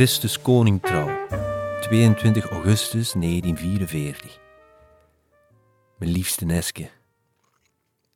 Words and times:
Christus 0.00 0.40
koning 0.40 0.82
trouw, 0.82 1.26
22 1.80 2.44
augustus 2.50 3.12
1944. 3.12 4.38
Mijn 5.98 6.10
liefste 6.10 6.44
Neske, 6.44 6.90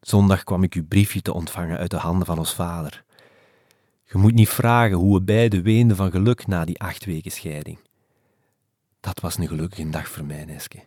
zondag 0.00 0.44
kwam 0.44 0.62
ik 0.62 0.74
uw 0.74 0.86
briefje 0.86 1.22
te 1.22 1.32
ontvangen 1.32 1.78
uit 1.78 1.90
de 1.90 1.96
handen 1.96 2.26
van 2.26 2.38
ons 2.38 2.54
vader. 2.54 3.04
Je 4.04 4.18
moet 4.18 4.34
niet 4.34 4.48
vragen 4.48 4.96
hoe 4.96 5.18
we 5.18 5.24
beiden 5.24 5.62
weenden 5.62 5.96
van 5.96 6.10
geluk 6.10 6.46
na 6.46 6.64
die 6.64 6.80
acht 6.80 7.04
weken 7.04 7.30
scheiding. 7.30 7.78
Dat 9.00 9.20
was 9.20 9.38
een 9.38 9.48
gelukkige 9.48 9.90
dag 9.90 10.08
voor 10.08 10.24
mij, 10.24 10.44
Neske. 10.44 10.84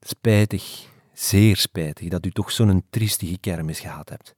Spijtig, 0.00 0.86
zeer 1.12 1.56
spijtig 1.56 2.08
dat 2.08 2.26
u 2.26 2.30
toch 2.30 2.50
zo'n 2.50 2.84
triestige 2.90 3.38
kermis 3.38 3.80
gehad 3.80 4.08
hebt. 4.08 4.34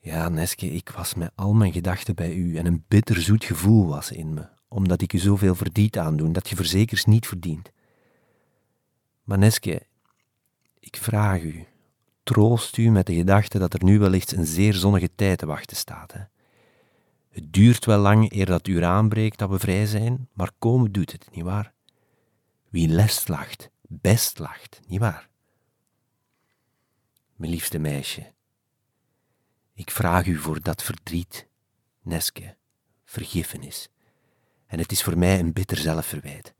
Ja, 0.00 0.28
Neske, 0.28 0.72
ik 0.72 0.90
was 0.90 1.14
met 1.14 1.30
al 1.34 1.52
mijn 1.52 1.72
gedachten 1.72 2.14
bij 2.14 2.34
u 2.34 2.56
en 2.56 2.66
een 2.66 2.84
bitterzoet 2.88 3.44
gevoel 3.44 3.86
was 3.86 4.10
in 4.10 4.34
me, 4.34 4.48
omdat 4.68 5.02
ik 5.02 5.12
u 5.12 5.18
zoveel 5.18 5.54
verdriet 5.54 5.98
aandoen 5.98 6.32
dat 6.32 6.48
je 6.48 6.56
verzekers 6.56 7.04
niet 7.04 7.26
verdient. 7.26 7.70
Maar 9.24 9.38
Neske, 9.38 9.86
ik 10.80 10.96
vraag 10.96 11.42
u, 11.42 11.66
troost 12.22 12.76
u 12.76 12.90
met 12.90 13.06
de 13.06 13.14
gedachte 13.14 13.58
dat 13.58 13.74
er 13.74 13.84
nu 13.84 13.98
wellicht 13.98 14.32
een 14.32 14.46
zeer 14.46 14.74
zonnige 14.74 15.14
tijd 15.14 15.38
te 15.38 15.46
wachten 15.46 15.76
staat. 15.76 16.12
Hè? 16.12 16.20
Het 17.28 17.52
duurt 17.52 17.84
wel 17.84 17.98
lang 17.98 18.32
eer 18.32 18.46
dat 18.46 18.68
uur 18.68 18.84
aanbreekt 18.84 19.38
dat 19.38 19.50
we 19.50 19.58
vrij 19.58 19.86
zijn, 19.86 20.28
maar 20.32 20.50
komen 20.58 20.92
doet 20.92 21.12
het, 21.12 21.28
nietwaar? 21.32 21.72
Wie 22.68 22.88
lest 22.88 23.28
lacht, 23.28 23.70
best 23.80 24.38
lacht, 24.38 24.80
nietwaar? 24.86 25.28
Mijn 27.36 27.50
liefste 27.50 27.78
meisje, 27.78 28.32
ik 29.78 29.90
vraag 29.90 30.26
u 30.26 30.36
voor 30.36 30.62
dat 30.62 30.82
verdriet, 30.82 31.46
Neske, 32.02 32.56
vergiffenis. 33.04 33.88
En 34.66 34.78
het 34.78 34.92
is 34.92 35.02
voor 35.02 35.18
mij 35.18 35.38
een 35.38 35.52
bitter 35.52 35.76
zelfverwijt. 35.76 36.54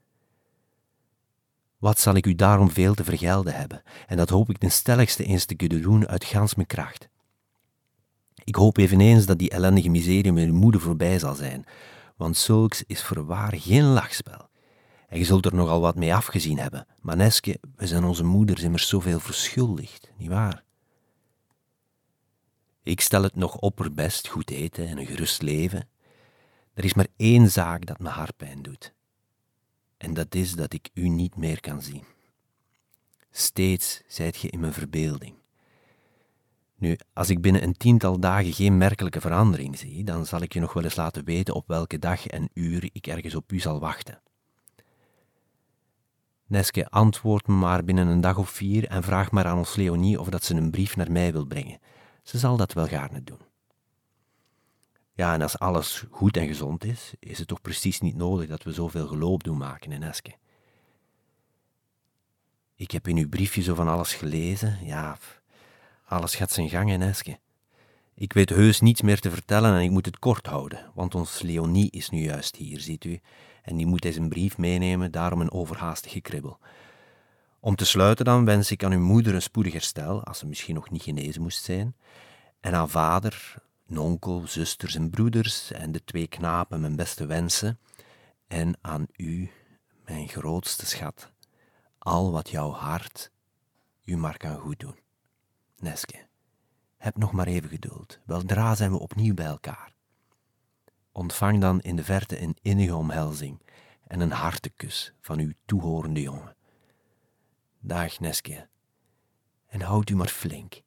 Wat 1.79 2.01
zal 2.01 2.15
ik 2.15 2.27
u 2.27 2.35
daarom 2.35 2.71
veel 2.71 2.95
te 2.95 3.05
vergelden 3.05 3.55
hebben, 3.55 3.83
en 4.07 4.17
dat 4.17 4.29
hoop 4.29 4.51
ik 4.51 4.59
ten 4.59 4.71
stelligste 4.71 5.25
eens 5.25 5.45
te 5.45 5.55
kunnen 5.55 5.83
doen 5.83 6.07
uit 6.07 6.25
gans 6.25 6.55
mijn 6.55 6.67
kracht. 6.67 7.09
Ik 8.45 8.55
hoop 8.55 8.77
eveneens 8.77 9.27
dat 9.27 9.39
die 9.39 9.51
ellendige 9.51 9.89
miserie 9.89 10.33
uw 10.33 10.53
moeder 10.53 10.81
voorbij 10.81 11.19
zal 11.19 11.35
zijn, 11.35 11.65
want 12.17 12.37
zulks 12.37 12.85
is 12.87 13.03
voorwaar 13.03 13.55
geen 13.57 13.85
lachspel. 13.85 14.49
En 15.09 15.19
je 15.19 15.25
zult 15.25 15.47
er 15.47 15.55
nogal 15.55 15.81
wat 15.81 15.97
mee 15.97 16.15
afgezien 16.15 16.59
hebben, 16.59 16.87
maar 17.01 17.17
Neske, 17.17 17.61
we 17.77 17.87
zijn 17.87 18.05
onze 18.05 18.25
moeders 18.25 18.63
immers 18.63 18.89
zoveel 18.89 19.21
verschuldigd, 19.21 20.13
nietwaar? 20.17 20.67
Ik 22.89 23.01
stel 23.01 23.23
het 23.23 23.37
nog 23.37 23.57
opperbest, 23.57 24.29
goed 24.29 24.51
eten 24.51 24.87
en 24.87 24.99
een 24.99 25.07
gerust 25.07 25.43
leven. 25.43 25.89
Er 26.75 26.85
is 26.85 26.95
maar 26.95 27.07
één 27.17 27.51
zaak 27.51 27.87
dat 27.87 27.99
me 27.99 28.09
hartpijn 28.09 28.63
doet. 28.63 28.93
En 29.97 30.15
dat 30.15 30.35
is 30.35 30.53
dat 30.53 30.73
ik 30.73 30.91
u 30.95 31.09
niet 31.09 31.37
meer 31.37 31.61
kan 31.61 31.83
zien. 31.83 32.05
Steeds 33.31 34.03
zijt 34.07 34.37
je 34.37 34.49
in 34.49 34.61
mijn 34.61 34.73
verbeelding. 34.73 35.35
Nu, 36.77 36.99
als 37.13 37.31
ik 37.31 37.41
binnen 37.41 37.63
een 37.63 37.77
tiental 37.77 38.21
dagen 38.21 38.53
geen 38.53 38.79
merkelijke 38.79 39.21
verandering 39.21 39.79
zie, 39.79 40.05
dan 40.05 40.27
zal 40.27 40.41
ik 40.41 40.53
je 40.53 40.61
nog 40.61 40.73
wel 40.73 40.85
eens 40.85 40.97
laten 40.97 41.25
weten 41.25 41.55
op 41.55 41.67
welke 41.67 41.99
dag 41.99 42.27
en 42.27 42.49
uur 42.55 42.89
ik 42.93 43.07
ergens 43.07 43.35
op 43.35 43.53
u 43.53 43.59
zal 43.59 43.81
wachten. 43.81 44.21
Neske, 46.47 46.91
antwoord 46.91 47.47
me 47.47 47.55
maar 47.55 47.85
binnen 47.85 48.07
een 48.07 48.21
dag 48.21 48.39
of 48.39 48.51
vier 48.51 48.87
en 48.87 49.03
vraag 49.03 49.31
maar 49.31 49.47
aan 49.47 49.59
ons 49.59 49.75
Leonie 49.75 50.21
of 50.21 50.29
dat 50.29 50.45
ze 50.45 50.55
een 50.55 50.71
brief 50.71 50.97
naar 50.97 51.13
mij 51.13 51.33
wil 51.33 51.47
brengen. 51.47 51.79
Ze 52.29 52.39
zal 52.39 52.57
dat 52.57 52.73
wel 52.73 52.87
gaarne 52.87 53.25
doen. 53.25 53.41
Ja, 55.13 55.35
en 55.35 55.43
als 55.43 55.59
alles 55.59 56.05
goed 56.11 56.37
en 56.37 56.47
gezond 56.47 56.85
is, 56.85 57.13
is 57.19 57.39
het 57.39 57.49
toch 57.49 57.61
precies 57.61 58.01
niet 58.01 58.17
nodig 58.17 58.49
dat 58.49 58.63
we 58.63 58.73
zoveel 58.73 59.07
geloop 59.07 59.45
doen 59.45 59.57
maken 59.57 59.93
in 59.93 60.03
Eske. 60.03 60.35
Ik 62.75 62.91
heb 62.91 63.09
in 63.09 63.17
uw 63.17 63.29
briefje 63.29 63.63
zo 63.63 63.75
van 63.75 63.89
alles 63.89 64.15
gelezen. 64.15 64.79
Ja, 64.83 65.19
alles 66.05 66.35
gaat 66.35 66.51
zijn 66.51 66.69
gang 66.69 66.91
in 66.91 67.03
Eske. 67.03 67.39
Ik 68.15 68.33
weet 68.33 68.49
heus 68.49 68.81
niets 68.81 69.03
meer 69.03 69.21
te 69.21 69.31
vertellen 69.31 69.75
en 69.75 69.83
ik 69.83 69.91
moet 69.91 70.07
het 70.07 70.19
kort 70.19 70.47
houden, 70.47 70.91
want 70.95 71.15
ons 71.15 71.43
Leonie 71.43 71.91
is 71.91 72.11
nu 72.11 72.19
juist 72.19 72.57
hier, 72.57 72.81
ziet 72.81 73.05
u, 73.05 73.21
en 73.63 73.77
die 73.77 73.87
moet 73.87 74.05
eens 74.05 74.17
een 74.17 74.29
brief 74.29 74.59
meenemen, 74.59 75.11
daarom 75.11 75.41
een 75.41 75.53
overhaastig 75.53 76.13
gekribbel. 76.13 76.59
Om 77.61 77.77
te 77.77 77.85
sluiten 77.85 78.25
dan 78.25 78.45
wens 78.45 78.71
ik 78.71 78.85
aan 78.85 78.93
uw 78.93 79.01
moeder 79.01 79.35
een 79.35 79.43
spoedig 79.43 79.73
herstel, 79.73 80.25
als 80.25 80.39
ze 80.39 80.47
misschien 80.47 80.75
nog 80.75 80.91
niet 80.91 81.03
genezen 81.03 81.43
moest 81.43 81.65
zijn, 81.65 81.97
en 82.61 82.75
aan 82.75 82.91
vader, 82.91 83.55
onkel, 83.97 84.47
zusters 84.47 84.95
en 84.95 85.11
broeders 85.11 85.73
en 85.73 85.93
de 85.93 86.05
twee 86.05 86.27
knapen 86.27 86.81
mijn 86.81 86.97
beste 86.97 87.27
wensen, 87.27 87.79
en 88.47 88.79
aan 88.81 89.07
u, 89.17 89.51
mijn 90.05 90.29
grootste 90.29 90.87
schat, 90.87 91.33
al 91.99 92.33
wat 92.33 92.51
jouw 92.51 92.71
hart 92.71 93.31
u 94.05 94.17
maar 94.17 94.37
kan 94.37 94.59
goed 94.59 94.81
doen. 94.81 94.99
Neske, 95.79 96.27
heb 96.97 97.17
nog 97.17 97.33
maar 97.33 97.47
even 97.47 97.69
geduld, 97.69 98.19
weldra 98.25 98.75
zijn 98.75 98.91
we 98.91 98.99
opnieuw 98.99 99.35
bij 99.35 99.47
elkaar. 99.47 99.93
Ontvang 101.13 101.61
dan 101.61 101.81
in 101.81 101.97
de 101.97 102.05
verte 102.05 102.41
een 102.41 102.57
innige 102.63 102.97
omhelzing 102.97 103.63
en 104.07 104.21
een 104.21 104.33
hartekus 104.33 105.13
van 105.21 105.39
uw 105.39 105.53
toehorende 105.65 106.21
jongen. 106.21 106.57
Dag 107.89 108.21
Neske, 108.21 108.69
en 109.67 109.81
houd 109.81 110.11
u 110.11 110.15
maar 110.17 110.29
flink. 110.29 110.83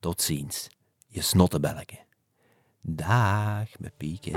Tot 0.00 0.22
ziens, 0.22 0.68
je 1.06 1.20
snottebelleke. 1.20 1.98
Dag, 2.80 3.78
mijn 3.78 3.92
pieken. 3.96 4.32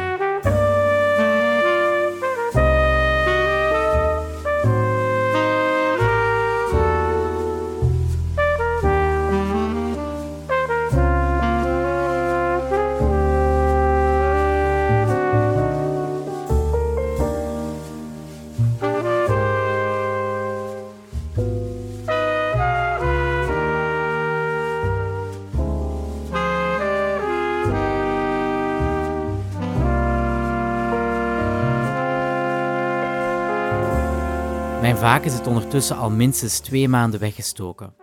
Mijn 34.99 35.11
vaken 35.11 35.31
zit 35.31 35.47
ondertussen 35.47 35.97
al 35.97 36.09
minstens 36.09 36.59
twee 36.59 36.87
maanden 36.87 37.19
weggestoken. 37.19 37.93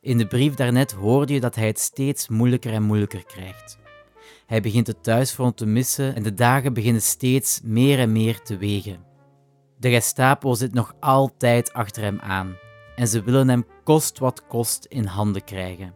In 0.00 0.18
de 0.18 0.26
brief 0.26 0.54
daarnet 0.54 0.92
hoorde 0.92 1.32
je 1.32 1.40
dat 1.40 1.54
hij 1.54 1.66
het 1.66 1.78
steeds 1.78 2.28
moeilijker 2.28 2.72
en 2.72 2.82
moeilijker 2.82 3.24
krijgt. 3.24 3.78
Hij 4.46 4.60
begint 4.60 4.86
het 4.86 5.02
thuisfront 5.02 5.56
te 5.56 5.66
missen 5.66 6.14
en 6.14 6.22
de 6.22 6.34
dagen 6.34 6.72
beginnen 6.72 7.02
steeds 7.02 7.60
meer 7.64 7.98
en 7.98 8.12
meer 8.12 8.40
te 8.42 8.56
wegen. 8.56 9.04
De 9.78 9.90
Gestapo 9.90 10.54
zit 10.54 10.74
nog 10.74 10.94
altijd 11.00 11.72
achter 11.72 12.02
hem 12.02 12.20
aan 12.20 12.56
en 12.96 13.08
ze 13.08 13.22
willen 13.22 13.48
hem 13.48 13.66
kost 13.84 14.18
wat 14.18 14.46
kost 14.46 14.84
in 14.84 15.04
handen 15.04 15.44
krijgen. 15.44 15.94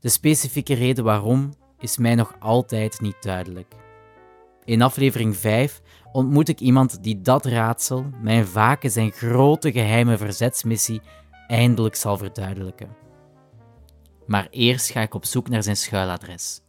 De 0.00 0.08
specifieke 0.08 0.74
reden 0.74 1.04
waarom 1.04 1.52
is 1.78 1.98
mij 1.98 2.14
nog 2.14 2.34
altijd 2.38 3.00
niet 3.00 3.22
duidelijk. 3.22 3.74
In 4.64 4.82
aflevering 4.82 5.36
5 5.36 5.80
ontmoet 6.12 6.48
ik 6.48 6.60
iemand 6.60 7.02
die 7.02 7.20
dat 7.20 7.46
raadsel, 7.46 8.06
mijn 8.22 8.46
vaken 8.46 8.90
zijn 8.90 9.12
grote 9.12 9.72
geheime 9.72 10.16
verzetsmissie, 10.16 11.00
eindelijk 11.46 11.94
zal 11.94 12.16
verduidelijken. 12.16 12.96
Maar 14.26 14.46
eerst 14.50 14.90
ga 14.90 15.00
ik 15.00 15.14
op 15.14 15.24
zoek 15.24 15.48
naar 15.48 15.62
zijn 15.62 15.76
schuiladres. 15.76 16.60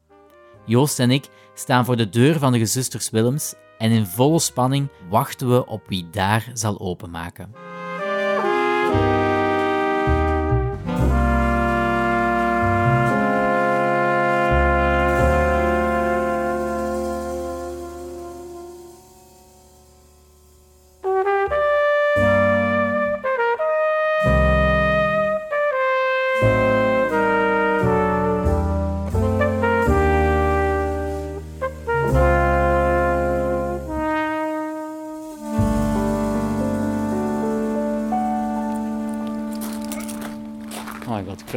Joost 0.65 1.00
en 1.00 1.12
ik 1.12 1.27
staan 1.53 1.86
voor 1.86 1.97
de 1.97 2.09
deur 2.09 2.39
van 2.39 2.51
de 2.51 2.59
gezusters 2.59 3.09
Willems 3.09 3.53
en 3.77 3.91
in 3.91 4.06
volle 4.06 4.39
spanning 4.39 4.89
wachten 5.09 5.50
we 5.50 5.65
op 5.65 5.88
wie 5.88 6.09
daar 6.09 6.51
zal 6.53 6.80
openmaken. 6.80 7.51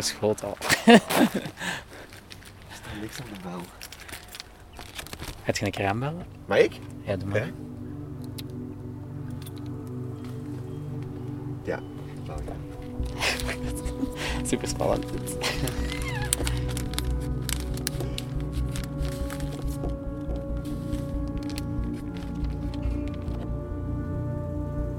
Oh 0.03 0.09
my 0.09 0.15
god, 0.19 0.43
ik 0.43 0.43
verschoot 0.43 0.45
al. 0.45 0.57
Niks 3.01 3.21
aan 3.21 3.27
de 3.33 3.41
bel. 3.43 3.61
Gaat 5.45 5.59
je 5.59 5.65
een 5.65 5.71
keer 5.71 5.87
aanbellen? 5.87 6.27
Maar 6.47 6.59
ik? 6.59 6.79
Ja, 7.03 7.17
doe 7.17 7.29
maar. 7.29 7.39
Ja. 7.39 7.47
Ja. 11.65 11.81
zal 12.27 12.37
ik. 12.37 12.45
Super 14.49 14.69
spannend. 14.69 15.05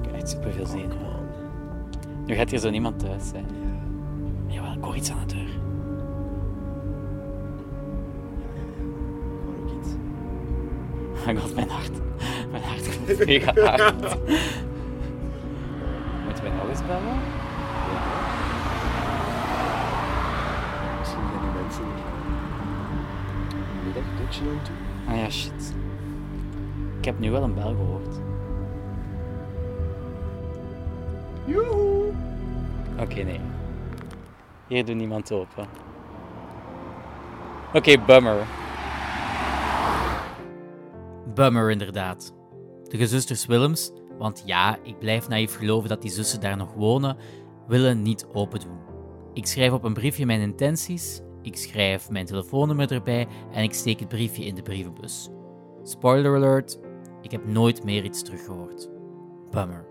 Ik 0.01 0.05
heb 0.05 0.13
echt 0.13 0.29
super 0.29 0.53
veel 0.53 0.65
zenuwen. 0.65 1.11
Nu 2.25 2.35
gaat 2.35 2.49
hier 2.49 2.59
zo 2.59 2.69
niemand 2.69 2.99
thuis 2.99 3.27
zijn. 3.29 3.45
mega 13.25 13.53
hard. 13.53 14.01
Moeten 16.25 16.43
wij 16.43 16.51
nog 16.51 16.69
eens 16.69 16.85
bellen? 16.85 17.19
Misschien 20.99 21.23
zijn 21.29 21.41
die 21.41 21.61
mensen 21.61 21.83
een 23.53 23.85
middagdutje 23.85 24.41
aan 24.41 24.57
het 24.57 24.65
doen. 24.65 25.13
Ah 25.13 25.17
ja, 25.17 25.29
shit. 25.29 25.73
Ik 26.97 27.05
heb 27.05 27.19
nu 27.19 27.31
wel 27.31 27.43
een 27.43 27.53
bel 27.53 27.75
gehoord. 27.75 28.15
Joehoe! 31.45 32.11
Oké, 32.99 33.23
nee. 33.23 33.39
Hier 34.67 34.85
doet 34.85 34.95
niemand 34.95 35.31
open. 35.31 35.65
Oké, 37.73 37.99
bummer. 38.05 38.37
Bummer, 41.33 41.71
inderdaad. 41.71 42.33
De 42.93 42.99
gezusters 42.99 43.45
Willems, 43.45 43.91
want 44.17 44.43
ja, 44.45 44.77
ik 44.83 44.99
blijf 44.99 45.27
naïef 45.27 45.55
geloven 45.55 45.89
dat 45.89 46.01
die 46.01 46.11
zussen 46.11 46.39
daar 46.39 46.57
nog 46.57 46.73
wonen, 46.73 47.17
willen 47.67 48.01
niet 48.01 48.25
open 48.33 48.59
doen. 48.59 48.77
Ik 49.33 49.45
schrijf 49.45 49.71
op 49.71 49.83
een 49.83 49.93
briefje 49.93 50.25
mijn 50.25 50.41
intenties, 50.41 51.21
ik 51.41 51.57
schrijf 51.57 52.09
mijn 52.09 52.25
telefoonnummer 52.25 52.91
erbij 52.91 53.27
en 53.51 53.63
ik 53.63 53.73
steek 53.73 53.99
het 53.99 54.07
briefje 54.07 54.45
in 54.45 54.55
de 54.55 54.61
brievenbus. 54.61 55.29
Spoiler 55.83 56.35
alert, 56.35 56.79
ik 57.21 57.31
heb 57.31 57.45
nooit 57.45 57.83
meer 57.83 58.03
iets 58.03 58.23
teruggehoord. 58.23 58.89
Bummer. 59.49 59.85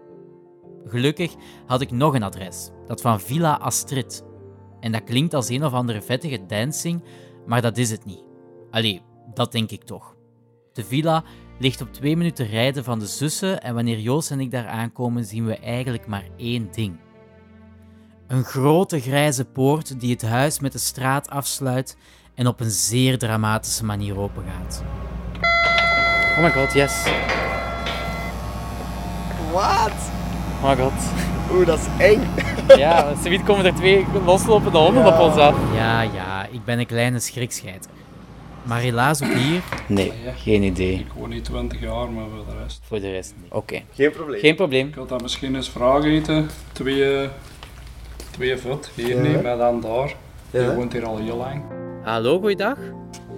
Gelukkig 0.85 1.35
had 1.67 1.81
ik 1.81 1.91
nog 1.91 2.15
een 2.15 2.23
adres, 2.23 2.71
dat 2.87 3.01
van 3.01 3.21
Villa 3.21 3.57
Astrid. 3.57 4.25
En 4.81 4.93
dat 4.93 5.05
klinkt 5.05 5.35
als 5.35 5.49
een 5.49 5.65
of 5.65 5.73
andere 5.73 6.03
vettige 6.03 6.47
dancing, 6.47 7.05
maar 7.47 7.63
dat 7.63 7.77
is 7.77 7.91
het 7.91 8.05
niet. 8.05 8.25
Allee, 8.71 9.03
dat 9.35 9.53
denk 9.53 9.71
ik 9.71 9.85
toch. 9.85 10.17
De 10.73 10.85
villa 10.85 11.25
ligt 11.63 11.81
op 11.81 11.93
twee 11.93 12.17
minuten 12.17 12.47
rijden 12.47 12.85
van 12.85 12.99
de 12.99 13.07
zussen 13.07 13.63
en 13.63 13.75
wanneer 13.75 13.99
Joost 13.99 14.31
en 14.31 14.41
ik 14.41 14.51
daar 14.51 14.67
aankomen 14.67 15.25
zien 15.25 15.47
we 15.47 15.57
eigenlijk 15.59 16.07
maar 16.07 16.25
één 16.37 16.69
ding. 16.73 16.97
Een 18.27 18.45
grote 18.45 19.01
grijze 19.01 19.45
poort 19.45 20.01
die 20.01 20.11
het 20.11 20.23
huis 20.23 20.61
met 20.61 20.73
de 20.73 20.79
straat 20.79 21.31
afsluit 21.31 21.97
en 22.35 22.47
op 22.47 22.61
een 22.61 22.71
zeer 22.71 23.19
dramatische 23.19 23.85
manier 23.85 24.19
opengaat. 24.19 24.83
Oh 26.37 26.43
my 26.43 26.51
god, 26.51 26.73
yes. 26.73 27.05
Wat? 29.53 29.93
Oh 30.63 30.69
my 30.69 30.77
god. 30.77 30.93
Oeh, 31.53 31.67
dat 31.67 31.79
is 31.79 31.87
eng. 31.99 32.21
Ja, 32.77 33.15
zoiets 33.23 33.45
komen 33.45 33.65
er 33.65 33.75
twee 33.75 34.07
loslopende 34.25 34.79
honden 34.79 35.03
Ja. 35.05 35.09
op 35.09 35.21
ons 35.31 35.37
af. 35.41 35.57
Ja, 35.75 36.01
ja, 36.01 36.47
ik 36.51 36.65
ben 36.65 36.79
een 36.79 36.87
kleine 36.87 37.19
schrikscheiter. 37.19 37.91
Maar 38.63 38.81
helaas 38.81 39.23
ook 39.23 39.33
hier... 39.33 39.63
Nee, 39.89 40.13
geen 40.37 40.63
idee. 40.63 40.93
Ik 40.99 41.13
woon 41.17 41.29
niet 41.29 41.45
20 41.45 41.81
jaar, 41.81 42.11
maar 42.11 42.25
voor 42.35 42.45
de 42.55 42.63
rest. 42.63 42.81
Voor 42.85 43.01
de 43.01 43.11
rest 43.11 43.35
niet. 43.43 43.53
Oké. 43.53 43.81
Geen 43.95 44.11
probleem. 44.11 44.41
Geen 44.41 44.55
probleem. 44.57 44.89
Ik 44.89 44.95
had 44.95 45.09
dat 45.09 45.23
misschien 45.23 45.55
eens 45.55 45.71
vragen 45.71 46.11
eten. 46.11 46.49
Twee, 46.73 47.29
twee 48.31 48.57
voet, 48.57 48.91
hier 48.95 49.17
Ja. 49.17 49.23
niet, 49.23 49.43
maar 49.43 49.57
dan 49.57 49.81
daar. 49.81 50.15
Je 50.51 50.61
Ja. 50.61 50.75
woont 50.75 50.93
hier 50.93 51.05
al 51.07 51.17
heel 51.19 51.37
lang. 51.37 51.63
Hallo, 52.03 52.39
goeiedag. 52.39 52.77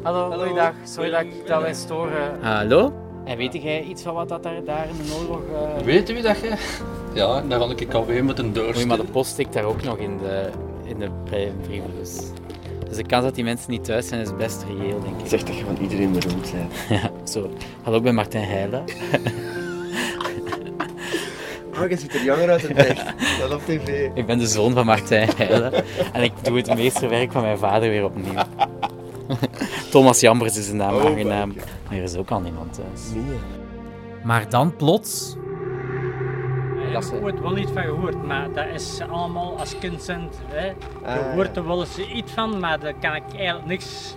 Hallo, 0.02 0.30
goeiedag. 0.30 0.72
Sorry 0.84 1.10
dat, 1.10 1.20
ik, 1.20 1.46
dat 1.46 1.60
wij 1.62 1.74
storen. 1.74 2.38
Hallo? 2.42 2.92
En 3.24 3.36
weet 3.36 3.52
jij 3.62 3.82
iets 3.82 4.02
van 4.02 4.14
wat 4.14 4.28
dat 4.28 4.42
daar, 4.42 4.64
daar 4.64 4.88
in 4.88 4.96
de 5.06 5.14
oorlog... 5.20 5.40
eh, 5.78 5.84
Weet 5.84 6.10
u 6.10 6.20
dat 6.20 6.40
je? 6.40 6.54
Ja, 7.14 7.40
dan 7.40 7.60
ga 7.68 7.74
ik 7.76 7.94
alweer 7.94 8.24
met 8.24 8.38
een 8.38 8.52
deur 8.52 8.66
Moet 8.66 8.78
je 8.78 8.86
maar 8.86 8.96
de 8.96 9.04
post 9.04 9.30
stikt 9.30 9.52
daar 9.52 9.64
ook 9.64 9.82
nog 9.82 9.96
in 9.96 10.18
de, 10.18 10.50
in 10.84 10.98
de 10.98 11.08
brievenbus. 11.24 12.18
Dus 12.94 13.02
de 13.02 13.08
kans 13.08 13.24
dat 13.24 13.34
die 13.34 13.44
mensen 13.44 13.70
niet 13.70 13.84
thuis 13.84 14.08
zijn 14.08 14.20
is 14.20 14.36
best 14.36 14.64
reëel, 14.68 15.00
denk 15.00 15.20
ik. 15.20 15.26
Zeg 15.28 15.42
dat 15.42 15.56
je 15.58 15.64
van 15.64 15.76
iedereen 15.80 16.12
beroemd 16.12 16.52
bent. 16.52 16.72
Ja, 17.00 17.10
zo. 17.24 17.50
Hallo, 17.82 17.96
ik 17.96 18.02
ben 18.02 18.14
Martijn 18.14 18.48
Heijlen. 18.48 18.84
Oh, 21.80 21.88
je 21.88 21.96
ziet 21.96 22.14
er 22.14 22.24
jonger 22.24 22.50
uit 22.50 22.62
dan 22.62 22.76
echt. 22.76 23.04
Dat 23.38 23.52
op 23.52 23.60
tv. 23.64 24.08
Ik 24.14 24.26
ben 24.26 24.38
de 24.38 24.46
zoon 24.46 24.72
van 24.72 24.86
Martijn 24.86 25.28
Heijlen. 25.36 25.72
En 26.12 26.22
ik 26.22 26.32
doe 26.42 26.56
het 26.56 26.74
meesterwerk 26.74 27.32
van 27.32 27.42
mijn 27.42 27.58
vader 27.58 27.88
weer 27.88 28.04
opnieuw. 28.04 28.42
Thomas 29.90 30.20
Jambers 30.20 30.56
is 30.56 30.66
de 30.66 30.74
naam 30.74 30.94
Oh, 30.94 31.04
aangenaam. 31.04 31.54
Maar 31.88 31.96
er 31.96 32.02
is 32.02 32.16
ook 32.16 32.30
al 32.30 32.40
niemand 32.40 32.74
thuis. 32.74 33.00
Nee. 33.14 33.38
Maar 34.22 34.48
dan 34.48 34.76
plots... 34.76 35.36
Ik 36.94 37.00
Dat 37.00 37.10
heb 37.10 37.20
er 37.20 37.24
ooit 37.24 37.40
wel 37.40 37.56
iets 37.56 37.72
van 37.72 37.82
gehoord, 37.82 38.22
maar 38.22 38.52
dat 38.52 38.66
is 38.74 39.00
allemaal 39.10 39.58
als 39.58 39.78
kind 39.78 40.02
zijn. 40.02 40.30
Hè. 40.46 40.72
Ah, 41.04 41.14
Je 41.14 41.32
hoort 41.34 41.56
er 41.56 41.66
wel 41.66 41.80
eens 41.80 41.98
iets 41.98 42.32
van, 42.32 42.60
maar 42.60 42.80
daar 42.80 42.94
kan 43.00 43.14
ik 43.14 43.22
eigenlijk 43.36 43.66
niks. 43.66 44.16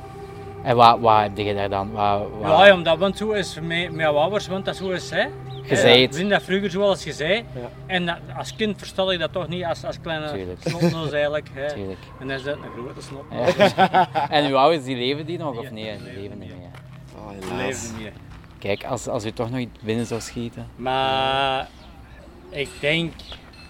En 0.63 0.75
wat, 0.75 0.99
wat 0.99 1.21
heb 1.21 1.37
je 1.37 1.53
daar 1.53 1.69
dan? 1.69 1.91
Wat, 1.91 2.27
wat... 2.39 2.65
Ja, 2.65 2.73
omdat 2.73 2.97
want 2.97 3.17
zo 3.17 3.31
is 3.31 3.59
met, 3.61 3.91
met 3.91 4.05
ouders, 4.05 4.47
want 4.47 4.65
dat 4.65 4.75
zo 4.75 4.89
is. 4.89 5.09
Hè. 5.09 5.25
Je 5.63 5.75
zei 5.75 6.01
het. 6.01 6.09
Ik 6.09 6.13
vind 6.13 6.29
dat 6.29 6.43
vroeger 6.43 6.69
zoals 6.69 7.03
je 7.03 7.13
zei. 7.13 7.33
Ja. 7.33 7.43
En 7.85 8.05
dat, 8.05 8.17
als 8.37 8.55
kind 8.55 8.77
versta 8.77 9.11
ik 9.11 9.19
dat 9.19 9.31
toch 9.31 9.47
niet 9.47 9.63
als, 9.63 9.83
als 9.85 10.01
kleine 10.01 10.45
snotneus 10.59 11.11
eigenlijk. 11.11 11.49
Hè. 11.53 11.73
Tuurlijk. 11.73 11.99
En 12.19 12.27
dan 12.27 12.37
is 12.37 12.43
dat 12.43 12.55
een 12.55 12.83
grote 12.83 13.01
snot. 13.01 13.23
Ja. 13.31 14.09
en 14.37 14.45
uw 14.45 14.57
ouders, 14.57 14.83
die 14.83 14.95
leven 14.95 15.25
die 15.25 15.37
nog 15.37 15.57
of 15.57 15.71
nee? 15.71 15.97
Die 15.97 16.13
leven 16.13 16.39
niet 16.39 16.53
meer. 16.57 16.69
Oh, 17.15 17.29
helaas. 17.29 17.65
leven 17.65 17.95
niet 17.95 18.01
meer. 18.01 18.13
Kijk, 18.59 18.83
als, 18.83 19.07
als 19.07 19.25
u 19.25 19.31
toch 19.31 19.49
nog 19.49 19.59
iets 19.59 19.79
binnen 19.83 20.05
zou 20.05 20.21
schieten. 20.21 20.67
Maar 20.75 21.67
ik 22.49 22.69
denk 22.79 23.13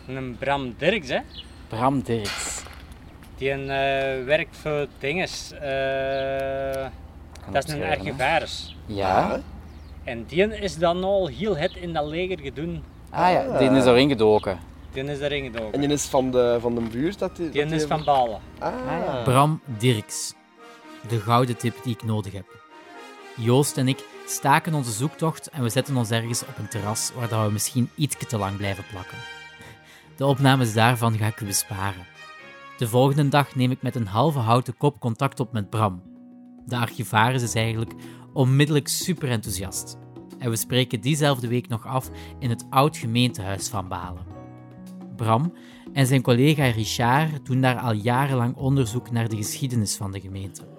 een 0.08 0.36
Bram 0.40 0.74
Dirks, 0.78 1.10
hè. 1.10 1.20
Bram 1.68 2.02
Dirks. 2.02 2.64
Die 3.38 3.52
een, 3.52 3.70
eh, 3.70 4.26
werkt 4.26 4.58
voor 4.58 4.88
dinges. 5.00 5.52
eh, 5.52 6.86
dat 7.52 7.68
is 7.68 7.74
een 7.74 7.84
archivaris. 7.84 8.76
Ja? 8.86 9.40
En 10.04 10.24
die 10.26 10.48
is 10.48 10.78
dan 10.78 11.04
al 11.04 11.28
heel 11.28 11.58
het 11.58 11.76
in 11.76 11.94
dat 11.94 12.06
leger 12.06 12.40
gedaan. 12.40 12.84
Ah 13.10 13.32
ja, 13.32 13.58
die 13.58 13.70
is 13.70 13.86
erin 13.86 14.10
gedoken. 14.10 14.60
Die 14.92 15.04
is 15.04 15.20
daarin 15.20 15.44
gedoken. 15.44 15.74
En 15.74 15.80
die 15.82 15.90
is 15.90 16.06
van 16.06 16.32
de, 16.32 16.58
van 16.62 16.76
de 16.76 16.82
buurt 16.82 17.20
dat 17.20 17.36
die... 17.36 17.50
Die 17.50 17.64
dat 17.64 17.72
is 17.72 17.84
van 17.84 18.04
Balen. 18.04 18.40
Ah, 18.60 18.74
ja. 19.06 19.22
Bram 19.24 19.62
Dirks. 19.78 20.34
De 21.08 21.20
gouden 21.20 21.58
tip 21.58 21.76
die 21.84 21.94
ik 21.94 22.04
nodig 22.04 22.34
heb. 22.34 22.46
Joost 23.36 23.78
en 23.78 23.88
ik 23.88 24.04
staken 24.30 24.74
onze 24.74 24.92
zoektocht 24.92 25.50
en 25.50 25.64
we 25.64 25.70
zetten 25.70 25.98
ons 25.98 26.10
ergens 26.10 26.42
op 26.42 26.58
een 26.58 26.68
terras 26.68 27.12
waar 27.30 27.46
we 27.46 27.52
misschien 27.52 27.90
iets 27.96 28.18
te 28.28 28.38
lang 28.38 28.58
blijven 28.58 28.84
plakken. 28.92 29.18
De 30.16 30.26
opnames 30.26 30.74
daarvan 30.74 31.18
ga 31.18 31.28
ik 31.28 31.40
u 31.40 31.46
besparen. 31.46 32.06
De 32.78 32.88
volgende 32.88 33.28
dag 33.28 33.56
neem 33.56 33.72
ik 33.72 33.82
met 33.82 33.96
een 33.96 34.08
halve 34.08 34.40
houten 34.40 34.78
kop 34.78 35.00
contact 35.00 35.40
op 35.40 35.52
met 35.54 35.70
Bram. 35.70 36.02
De 36.66 36.78
archivaris 36.78 37.42
is 37.42 37.56
eigenlijk 37.56 37.94
onmiddellijk 38.34 38.88
super 38.88 39.30
enthousiast. 39.30 39.98
En 40.40 40.50
we 40.50 40.56
spreken 40.56 41.02
diezelfde 41.02 41.48
week 41.48 41.68
nog 41.68 41.86
af 41.86 42.10
in 42.40 42.50
het 42.50 42.66
oud 42.70 42.98
gemeentehuis 42.98 43.68
van 43.68 43.88
Balen. 43.88 44.26
Bram 45.16 45.54
en 45.94 46.08
zijn 46.08 46.22
collega 46.22 46.66
Richard 46.66 47.46
doen 47.46 47.62
daar 47.62 47.80
al 47.80 47.92
jarenlang 47.92 48.56
onderzoek 48.56 49.12
naar 49.12 49.30
de 49.30 49.36
geschiedenis 49.36 49.96
van 49.96 50.12
de 50.12 50.20
gemeente. 50.20 50.76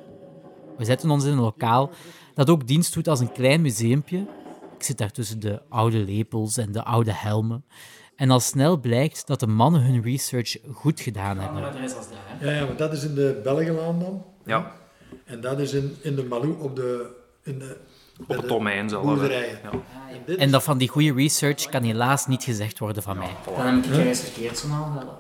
We 0.77 0.85
zetten 0.85 1.11
ons 1.11 1.25
in 1.25 1.33
een 1.33 1.39
lokaal 1.39 1.91
dat 2.39 2.51
ook 2.51 2.67
dienst 2.67 2.95
doet 2.95 3.09
als 3.09 3.21
een 3.21 3.33
klein 3.33 3.61
museumpje. 3.61 4.19
Ik 4.77 4.83
zit 4.85 4.99
daar 4.99 5.11
tussen 5.11 5.41
de 5.41 5.63
oude 5.69 5.99
lepels 5.99 6.57
en 6.57 6.73
de 6.73 6.85
oude 6.85 7.13
helmen. 7.13 7.65
En 8.17 8.31
al 8.31 8.41
snel 8.41 8.81
blijkt 8.81 9.27
dat 9.27 9.41
de 9.41 9.47
mannen 9.47 9.83
hun 9.83 10.03
research 10.03 10.57
goed 10.73 11.01
gedaan 11.01 11.39
hebben. 11.39 11.63
Ja, 12.41 12.51
ja, 12.51 12.65
maar 12.65 12.77
dat 12.77 12.93
is 12.93 13.05
in 13.05 13.15
de 13.15 13.41
Belgenlaan 13.45 13.99
dan. 14.01 14.25
Ja, 14.45 14.73
En 15.25 15.41
dat 15.41 15.59
is 15.59 15.73
in, 15.73 15.97
in 16.03 16.15
de 16.17 16.25
Malou 16.25 16.63
op 16.63 16.77
de, 16.77 17.07
in 17.43 17.59
de, 17.59 17.77
op 18.21 18.29
het 18.29 18.49
domein 18.49 18.89
zelf. 18.89 19.05
boerderijen. 19.05 19.59
Ja. 20.27 20.37
En 20.37 20.51
dat 20.51 20.63
van 20.63 20.79
die 20.79 20.89
goede 20.89 21.13
research 21.13 21.69
kan 21.69 21.83
helaas 21.83 22.27
niet 22.27 22.43
gezegd 22.43 22.79
worden 22.79 23.03
van 23.03 23.19
mij. 23.19 23.31
Dan 23.57 23.67
heb 23.67 23.85
ik 23.85 23.91
ergens 23.97 24.21
verkeerd 24.21 24.57
staan 24.59 24.73
aanbellen. 24.73 25.17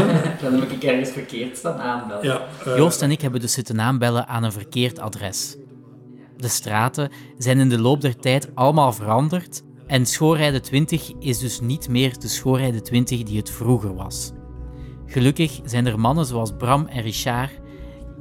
Dan 0.42 0.60
heb 0.60 0.70
ik 0.70 0.82
ergens 0.82 1.10
verkeerd 1.10 1.56
staan 1.56 1.80
aanbellen. 1.80 2.24
ja, 2.24 2.46
eh, 2.64 2.76
Joost 2.76 3.02
en 3.02 3.10
ik 3.10 3.20
hebben 3.20 3.40
dus 3.40 3.52
zitten 3.52 3.80
aanbellen 3.80 4.26
aan 4.26 4.42
een 4.42 4.52
verkeerd 4.52 4.98
adres. 4.98 5.56
De 6.42 6.48
straten 6.48 7.10
zijn 7.38 7.58
in 7.58 7.68
de 7.68 7.80
loop 7.80 8.00
der 8.00 8.16
tijd 8.16 8.54
allemaal 8.54 8.92
veranderd 8.92 9.62
en 9.86 10.06
Schoorrijde 10.06 10.60
20 10.60 11.12
is 11.18 11.38
dus 11.38 11.60
niet 11.60 11.88
meer 11.88 12.18
de 12.18 12.28
Schoorrijde 12.28 12.80
20 12.80 13.22
die 13.22 13.36
het 13.36 13.50
vroeger 13.50 13.94
was. 13.94 14.32
Gelukkig 15.06 15.60
zijn 15.64 15.86
er 15.86 16.00
mannen 16.00 16.26
zoals 16.26 16.52
Bram 16.58 16.86
en 16.86 17.02
Richard 17.02 17.60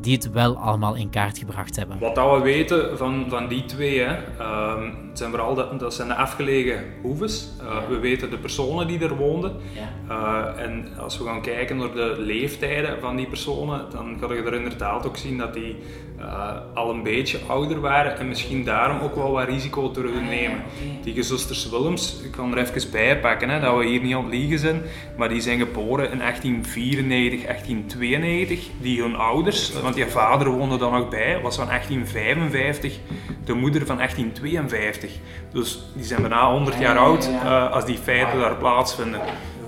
die 0.01 0.15
het 0.15 0.31
wel 0.31 0.57
allemaal 0.57 0.95
in 0.95 1.09
kaart 1.09 1.37
gebracht 1.37 1.75
hebben. 1.75 1.99
Wat 1.99 2.15
dat 2.15 2.37
we 2.37 2.43
weten 2.43 2.97
van, 2.97 3.25
van 3.29 3.47
die 3.47 3.65
twee, 3.65 3.99
hè, 3.99 4.15
ehm, 4.37 4.83
het 5.09 5.17
zijn 5.17 5.29
vooral 5.29 5.53
de, 5.53 5.67
dat 5.77 5.93
zijn 5.93 6.07
de 6.07 6.15
afgelegen 6.15 6.83
hoeves. 7.01 7.49
Uh, 7.61 7.87
we 7.89 7.99
weten 7.99 8.29
de 8.29 8.37
personen 8.37 8.87
die 8.87 8.99
er 8.99 9.15
woonden. 9.15 9.55
Ja. 9.73 10.55
Uh, 10.55 10.63
en 10.63 10.87
als 10.99 11.17
we 11.17 11.23
gaan 11.23 11.41
kijken 11.41 11.77
naar 11.77 11.91
de 11.91 12.15
leeftijden 12.17 12.99
van 12.99 13.15
die 13.15 13.27
personen, 13.27 13.85
dan 13.91 14.17
ga 14.19 14.33
je 14.33 14.41
er 14.41 14.53
inderdaad 14.53 15.05
ook 15.05 15.17
zien 15.17 15.37
dat 15.37 15.53
die 15.53 15.75
uh, 16.19 16.57
al 16.73 16.89
een 16.89 17.03
beetje 17.03 17.39
ouder 17.47 17.79
waren 17.79 18.17
en 18.17 18.27
misschien 18.27 18.63
daarom 18.63 18.99
ook 18.99 19.15
wel 19.15 19.31
wat 19.31 19.47
risico 19.47 19.91
durven 19.91 20.25
nemen. 20.25 20.61
Die 21.03 21.13
gezusters 21.13 21.69
Willems, 21.69 22.21
ik 22.23 22.31
kan 22.31 22.51
er 22.51 22.57
even 22.57 22.91
bij 22.91 23.19
pakken, 23.19 23.49
hè, 23.49 23.59
dat 23.59 23.77
we 23.77 23.85
hier 23.85 24.01
niet 24.01 24.15
aan 24.15 24.23
het 24.23 24.33
liegen 24.33 24.59
zijn, 24.59 24.81
maar 25.17 25.29
die 25.29 25.41
zijn 25.41 25.59
geboren 25.59 26.11
in 26.11 26.17
1894, 26.17 27.43
1892. 27.43 28.69
Die 28.81 29.01
hun 29.01 29.15
ouders, 29.15 29.73
want 29.91 30.03
die 30.03 30.13
vader 30.13 30.49
woonde 30.49 30.77
dan 30.77 30.91
nog 30.91 31.09
bij, 31.09 31.41
was 31.41 31.55
van 31.55 31.67
1855, 31.67 32.99
de 33.45 33.53
moeder 33.53 33.85
van 33.85 33.95
1852. 33.95 35.11
Dus 35.51 35.79
die 35.95 36.05
zijn 36.05 36.21
bijna 36.21 36.51
100 36.51 36.77
jaar 36.79 36.97
oud 36.97 37.27
uh, 37.27 37.71
als 37.71 37.85
die 37.85 37.97
feiten 37.97 38.39
daar 38.39 38.55
plaatsvinden. 38.55 39.21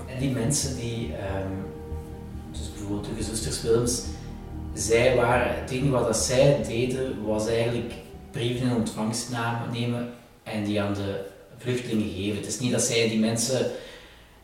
En 0.06 0.18
die 0.18 0.30
mensen 0.30 0.76
die, 0.76 1.12
um, 1.12 1.64
dus 2.50 2.72
bijvoorbeeld 2.72 3.04
de 3.04 3.14
gezusters 3.16 3.62
Willems, 3.62 4.02
zij 4.74 5.16
waren, 5.16 5.60
het 5.60 5.70
enige 5.70 5.90
wat 5.90 6.06
dat 6.06 6.16
zij 6.16 6.64
deden 6.66 7.24
was 7.26 7.48
eigenlijk 7.48 7.92
brieven 8.30 8.66
in 8.66 8.74
ontvangst 8.74 9.30
nemen 9.72 10.12
en 10.42 10.64
die 10.64 10.82
aan 10.82 10.94
de 10.94 11.20
vluchtelingen 11.58 12.14
geven. 12.14 12.36
Het 12.36 12.46
is 12.46 12.60
niet 12.60 12.72
dat 12.72 12.82
zij 12.82 13.08
die 13.08 13.20
mensen 13.20 13.70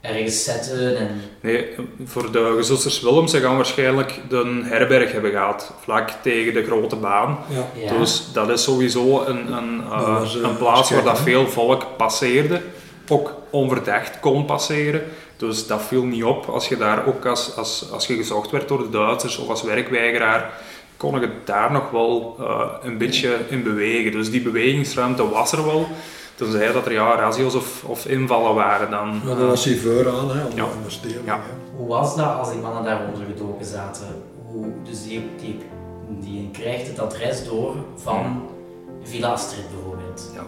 ergens 0.01 0.45
zetten 0.45 0.97
en... 0.97 1.21
Nee, 1.41 1.67
voor 2.05 2.33
de 2.33 2.55
gezusters 2.57 3.01
Willems 3.01 3.35
gaan 3.35 3.57
waarschijnlijk 3.57 4.21
de 4.29 4.61
herberg 4.65 5.13
hebben 5.13 5.31
gehad, 5.31 5.73
vlak 5.83 6.11
tegen 6.23 6.55
de 6.55 6.65
grote 6.65 6.97
baan. 6.97 7.39
Ja. 7.49 7.83
Ja. 7.83 7.99
Dus 7.99 8.29
dat 8.33 8.49
is 8.49 8.63
sowieso 8.63 9.25
een, 9.25 9.53
een, 9.53 9.81
uh, 9.81 10.19
was, 10.19 10.37
uh, 10.37 10.43
een 10.43 10.57
plaats 10.57 10.91
waar 10.91 11.05
dat 11.05 11.21
veel 11.21 11.49
volk 11.49 11.87
passeerde, 11.97 12.61
ook 13.09 13.35
onverdacht 13.51 14.21
kon 14.21 14.45
passeren. 14.45 15.03
Dus 15.37 15.67
dat 15.67 15.83
viel 15.83 16.05
niet 16.05 16.25
op 16.25 16.47
als 16.47 16.69
je 16.69 16.77
daar 16.77 17.07
ook 17.07 17.27
als, 17.27 17.57
als, 17.57 17.89
als 17.93 18.07
je 18.07 18.17
gezocht 18.17 18.51
werd 18.51 18.69
door 18.69 18.79
de 18.79 18.91
Duitsers 18.91 19.39
of 19.39 19.49
als 19.49 19.63
werkweigeraar, 19.63 20.53
kon 20.97 21.21
je 21.21 21.29
daar 21.45 21.73
nog 21.73 21.91
wel 21.91 22.37
uh, 22.41 22.61
een 22.83 22.99
beetje 22.99 23.37
in 23.49 23.63
bewegen. 23.63 24.13
Dus 24.13 24.31
die 24.31 24.41
bewegingsruimte 24.41 25.29
was 25.29 25.53
er 25.53 25.65
wel. 25.65 25.89
Tenzij 26.41 26.73
dat 26.73 26.87
er 26.87 26.93
ja, 26.93 27.15
razzios 27.15 27.55
of, 27.55 27.85
of 27.85 28.07
invallen 28.07 28.55
waren 28.55 28.91
dan. 28.91 29.21
Ja, 29.25 29.35
dat 29.35 29.49
was 29.49 29.65
hij 29.65 29.77
voor 29.77 30.09
aan, 30.09 30.31
hè, 30.37 30.45
om 30.45 30.57
Ja. 30.57 30.67
Ja. 31.25 31.41
Hoe 31.77 31.89
was 31.89 32.17
dat 32.17 32.39
als 32.39 32.51
die 32.51 32.61
mannen 32.61 32.85
daaronder 32.85 33.23
gedoken 33.27 33.67
zaten? 33.67 34.07
Hoe, 34.47 34.67
dus 34.85 35.03
die, 35.03 35.31
die, 35.41 35.59
die 36.21 36.51
krijgt 36.53 36.87
het 36.87 36.99
adres 36.99 37.45
door 37.45 37.75
van 37.97 38.43
Villa 39.03 39.29
Astrid 39.29 39.65
bijvoorbeeld. 39.75 40.31
Ja. 40.35 40.43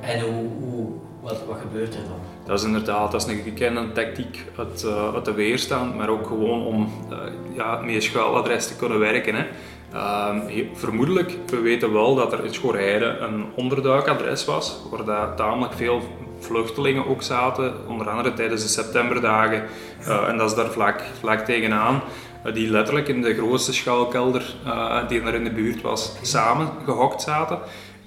En 0.00 0.20
hoe, 0.20 0.48
hoe, 0.60 0.88
wat, 1.20 1.42
wat 1.48 1.58
gebeurt 1.60 1.94
er 1.94 2.02
dan? 2.02 2.20
Dat 2.46 2.58
is 2.58 2.64
inderdaad 2.64 3.12
dat 3.12 3.26
is 3.26 3.32
een 3.32 3.42
gekende 3.42 3.92
tactiek 3.92 4.44
uit, 4.56 4.82
uh, 4.84 5.14
uit 5.14 5.24
de 5.24 5.32
weerstand, 5.32 5.96
maar 5.96 6.08
ook 6.08 6.26
gewoon 6.26 6.66
om 6.66 6.92
uh, 7.10 7.18
ja, 7.56 7.80
met 7.80 7.94
je 7.94 8.00
schuiladres 8.00 8.66
te 8.66 8.76
kunnen 8.76 8.98
werken. 8.98 9.34
Hè. 9.34 9.46
Uh, 9.94 10.36
vermoedelijk, 10.74 11.36
we 11.46 11.60
weten 11.60 11.92
wel 11.92 12.14
dat 12.14 12.32
er 12.32 12.44
in 12.44 12.54
Schorijde 12.54 13.04
een 13.04 13.44
onderduikadres 13.54 14.44
was, 14.44 14.82
waar 14.90 15.04
dat 15.04 15.36
tamelijk 15.36 15.72
veel 15.72 16.02
vluchtelingen 16.38 17.06
ook 17.06 17.22
zaten, 17.22 17.74
onder 17.88 18.08
andere 18.08 18.32
tijdens 18.32 18.62
de 18.62 18.68
septemberdagen. 18.68 19.62
Uh, 20.00 20.28
en 20.28 20.36
dat 20.36 20.50
is 20.50 20.56
daar 20.56 20.70
vlak, 20.70 21.02
vlak 21.18 21.38
tegenaan, 21.38 22.02
uh, 22.46 22.54
die 22.54 22.70
letterlijk 22.70 23.08
in 23.08 23.22
de 23.22 23.34
grootste 23.34 23.72
schuilkelder 23.72 24.54
uh, 24.66 25.08
die 25.08 25.20
er 25.20 25.34
in 25.34 25.44
de 25.44 25.52
buurt 25.52 25.80
was, 25.80 26.12
samen 26.22 26.68
gehokt 26.84 27.22
zaten. 27.22 27.58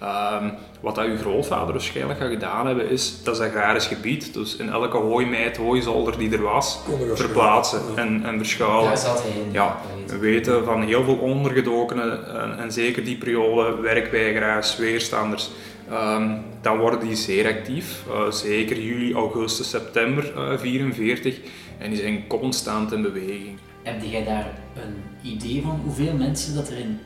Um, 0.04 0.52
wat 0.82 0.96
dat 0.96 1.06
uw 1.06 1.18
grootvader 1.18 1.74
waarschijnlijk 1.74 2.20
gaat 2.20 2.30
gedaan 2.30 2.66
hebben, 2.66 2.90
is 2.90 3.24
dat 3.24 3.36
is 3.40 3.48
agrarisch 3.48 3.88
gebied, 3.88 4.34
dus 4.34 4.56
in 4.56 4.70
elke 4.70 4.98
hooimijt, 4.98 5.58
hooizolder 5.58 6.18
die 6.18 6.32
er 6.32 6.42
was, 6.42 6.80
verplaatsen 7.14 7.82
ja. 7.96 8.02
en, 8.02 8.26
en 8.26 8.38
verschuilen. 8.38 8.84
Daar 8.84 8.98
zat 8.98 9.22
hij 9.22 9.32
in. 9.32 9.52
Ja, 9.52 9.78
we 10.08 10.18
weten 10.18 10.66
van 10.66 10.82
heel 10.82 11.04
veel 11.04 11.16
ondergedokenen 11.16 12.42
en, 12.42 12.58
en 12.58 12.72
zeker 12.72 13.04
die 13.04 13.18
periode, 13.18 13.82
werkweigeraars, 13.82 14.78
weerstanders, 14.78 15.50
um, 15.92 16.44
dan 16.62 16.78
worden 16.78 17.00
die 17.00 17.16
zeer 17.16 17.48
actief. 17.48 18.04
Uh, 18.08 18.32
zeker 18.32 18.80
juli, 18.80 19.14
augustus, 19.14 19.70
september 19.70 20.34
1944 20.34 21.38
uh, 21.38 21.44
en 21.78 21.90
die 21.90 22.00
zijn 22.00 22.28
constant 22.28 22.92
in 22.92 23.02
beweging. 23.02 23.58
Heb 23.84 24.02
jij 24.04 24.24
daar 24.24 24.52
een 24.76 25.32
idee 25.32 25.62
van 25.62 25.80
hoeveel 25.84 26.14
mensen 26.14 26.56
dat 26.56 26.70
er 26.70 26.78
in 26.78 27.00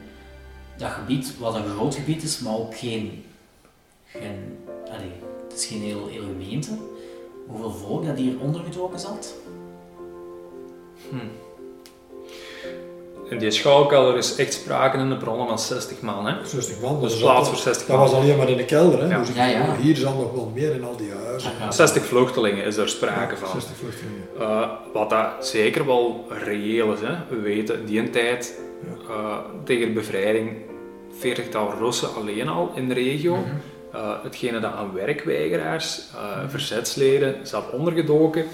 dat 0.78 0.90
gebied, 0.90 1.34
wat 1.40 1.56
een 1.56 1.66
groot 1.78 1.96
gebied 1.96 2.24
is, 2.24 2.40
maar 2.40 2.54
ook 2.58 2.78
geen, 2.78 3.24
geen 4.06 4.58
allee, 4.86 5.12
het 5.50 5.58
is 5.58 5.66
geen 5.66 5.82
heel, 5.82 6.08
heel 6.08 6.24
gemeente. 6.24 6.70
Hoeveel 7.48 7.72
volk 7.72 8.06
dat 8.06 8.18
hier 8.18 8.40
ondergedoken 8.40 9.00
zat? 9.00 9.34
Hm. 11.10 11.16
In 13.30 13.38
die 13.40 13.52
schouwkelder 13.52 14.18
is 14.18 14.36
echt 14.36 14.54
sprake 14.54 14.98
in 14.98 15.10
de 15.10 15.18
bronnen 15.18 15.48
van 15.48 15.60
60 15.60 16.02
man. 16.02 16.26
Hè? 16.26 16.46
60 16.46 16.80
man. 16.82 17.02
Dus 17.02 17.12
dat 17.12 17.20
plaats 17.22 17.40
was- 17.40 17.48
voor 17.48 17.58
60 17.58 17.88
Dat 17.88 17.96
man. 17.98 18.06
was 18.06 18.16
alleen 18.16 18.38
maar 18.38 18.50
in 18.50 18.58
de 18.58 18.66
kelder, 18.66 19.00
hè. 19.02 19.08
Ja. 19.08 19.20
Dus 19.20 19.30
ik 19.30 19.36
Ja, 19.36 19.46
ja. 19.46 19.76
hier 19.76 19.96
zal 19.96 20.14
nog 20.14 20.32
wel 20.32 20.52
meer 20.54 20.74
in 20.76 20.84
al 20.84 20.96
die 20.98 21.12
huizen. 21.12 21.52
Ja. 21.60 21.72
60 21.72 22.06
vluchtelingen 22.06 22.66
is 22.66 22.78
er 22.78 22.90
sprake 22.90 23.38
van. 23.38 23.50
60 23.50 23.76
vluchtelingen. 23.78 24.24
Uh, 24.40 24.70
wat 24.94 25.10
dat 25.10 25.48
zeker 25.48 25.86
wel 25.86 26.26
reëel 26.30 26.94
is. 26.94 27.00
Hè? 27.00 27.16
We 27.30 27.36
weten, 27.42 27.86
die 27.86 28.00
een 28.00 28.12
tijd 28.12 28.60
uh, 29.10 29.38
tegen 29.64 29.88
de 29.88 29.94
bevrijding 29.94 30.56
40-tal 31.22 31.74
Russen 31.80 32.16
alleen 32.16 32.48
al 32.48 32.72
in 32.76 32.88
de 32.88 32.94
regio. 32.94 33.36
Mhm. 33.36 33.46
Uh, 33.96 34.12
hetgene 34.24 34.60
dat 34.60 34.74
aan 34.74 34.94
werkweigeraars, 34.94 36.02
uh, 36.16 36.22
verzetsleden 36.50 37.36
zat 37.44 37.72
ondergedoken. 37.72 38.46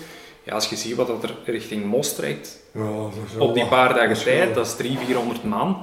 Ja, 0.43 0.53
als 0.53 0.69
je 0.69 0.75
ziet 0.75 0.95
wat 0.95 1.07
dat 1.07 1.23
er 1.23 1.35
richting 1.45 1.85
Mos 1.85 2.15
trekt, 2.15 2.59
Ja, 2.71 2.81
dat 2.81 3.47
op 3.47 3.53
die 3.53 3.65
paar 3.65 3.93
dagen 3.93 4.09
dat 4.13 4.23
tijd, 4.23 4.55
dat 4.55 4.65
is 4.65 4.75
300, 4.75 5.05
400 5.07 5.43
man. 5.43 5.77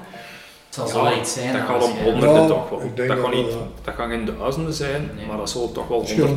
Het 0.66 0.74
zal 0.74 0.86
Ja, 1.04 1.12
zo 1.14 1.20
iets 1.20 1.32
zijn. 1.32 1.52
dat 1.52 1.62
gaat 1.62 1.84
om 1.84 1.90
honderden 1.90 2.42
Ja, 2.42 2.46
toch 2.46 2.68
wel. 2.70 2.80
Dat, 2.94 3.06
dat 3.08 3.20
wel, 3.20 3.28
niet, 3.28 3.46
ja. 3.52 3.56
dat 3.84 3.94
gaan 3.94 4.10
geen 4.10 4.24
duizenden 4.24 4.72
zijn, 4.74 5.10
Nee. 5.16 5.26
maar 5.26 5.36
dat 5.36 5.50
zal 5.50 5.72
toch 5.72 5.88
wel 5.88 5.96
honderden, 5.98 6.36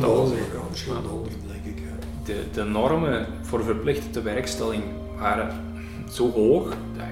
ja, 0.86 1.08
honderden, 1.08 1.40
denk 1.46 1.76
ik. 1.76 1.82
De, 2.24 2.42
de 2.52 2.62
normen 2.64 3.26
voor 3.42 3.64
verplichte 3.64 4.10
tewerkstelling 4.10 4.82
waren 5.18 5.64
zo 6.12 6.30
hoog 6.32 6.64
dat 6.68 7.06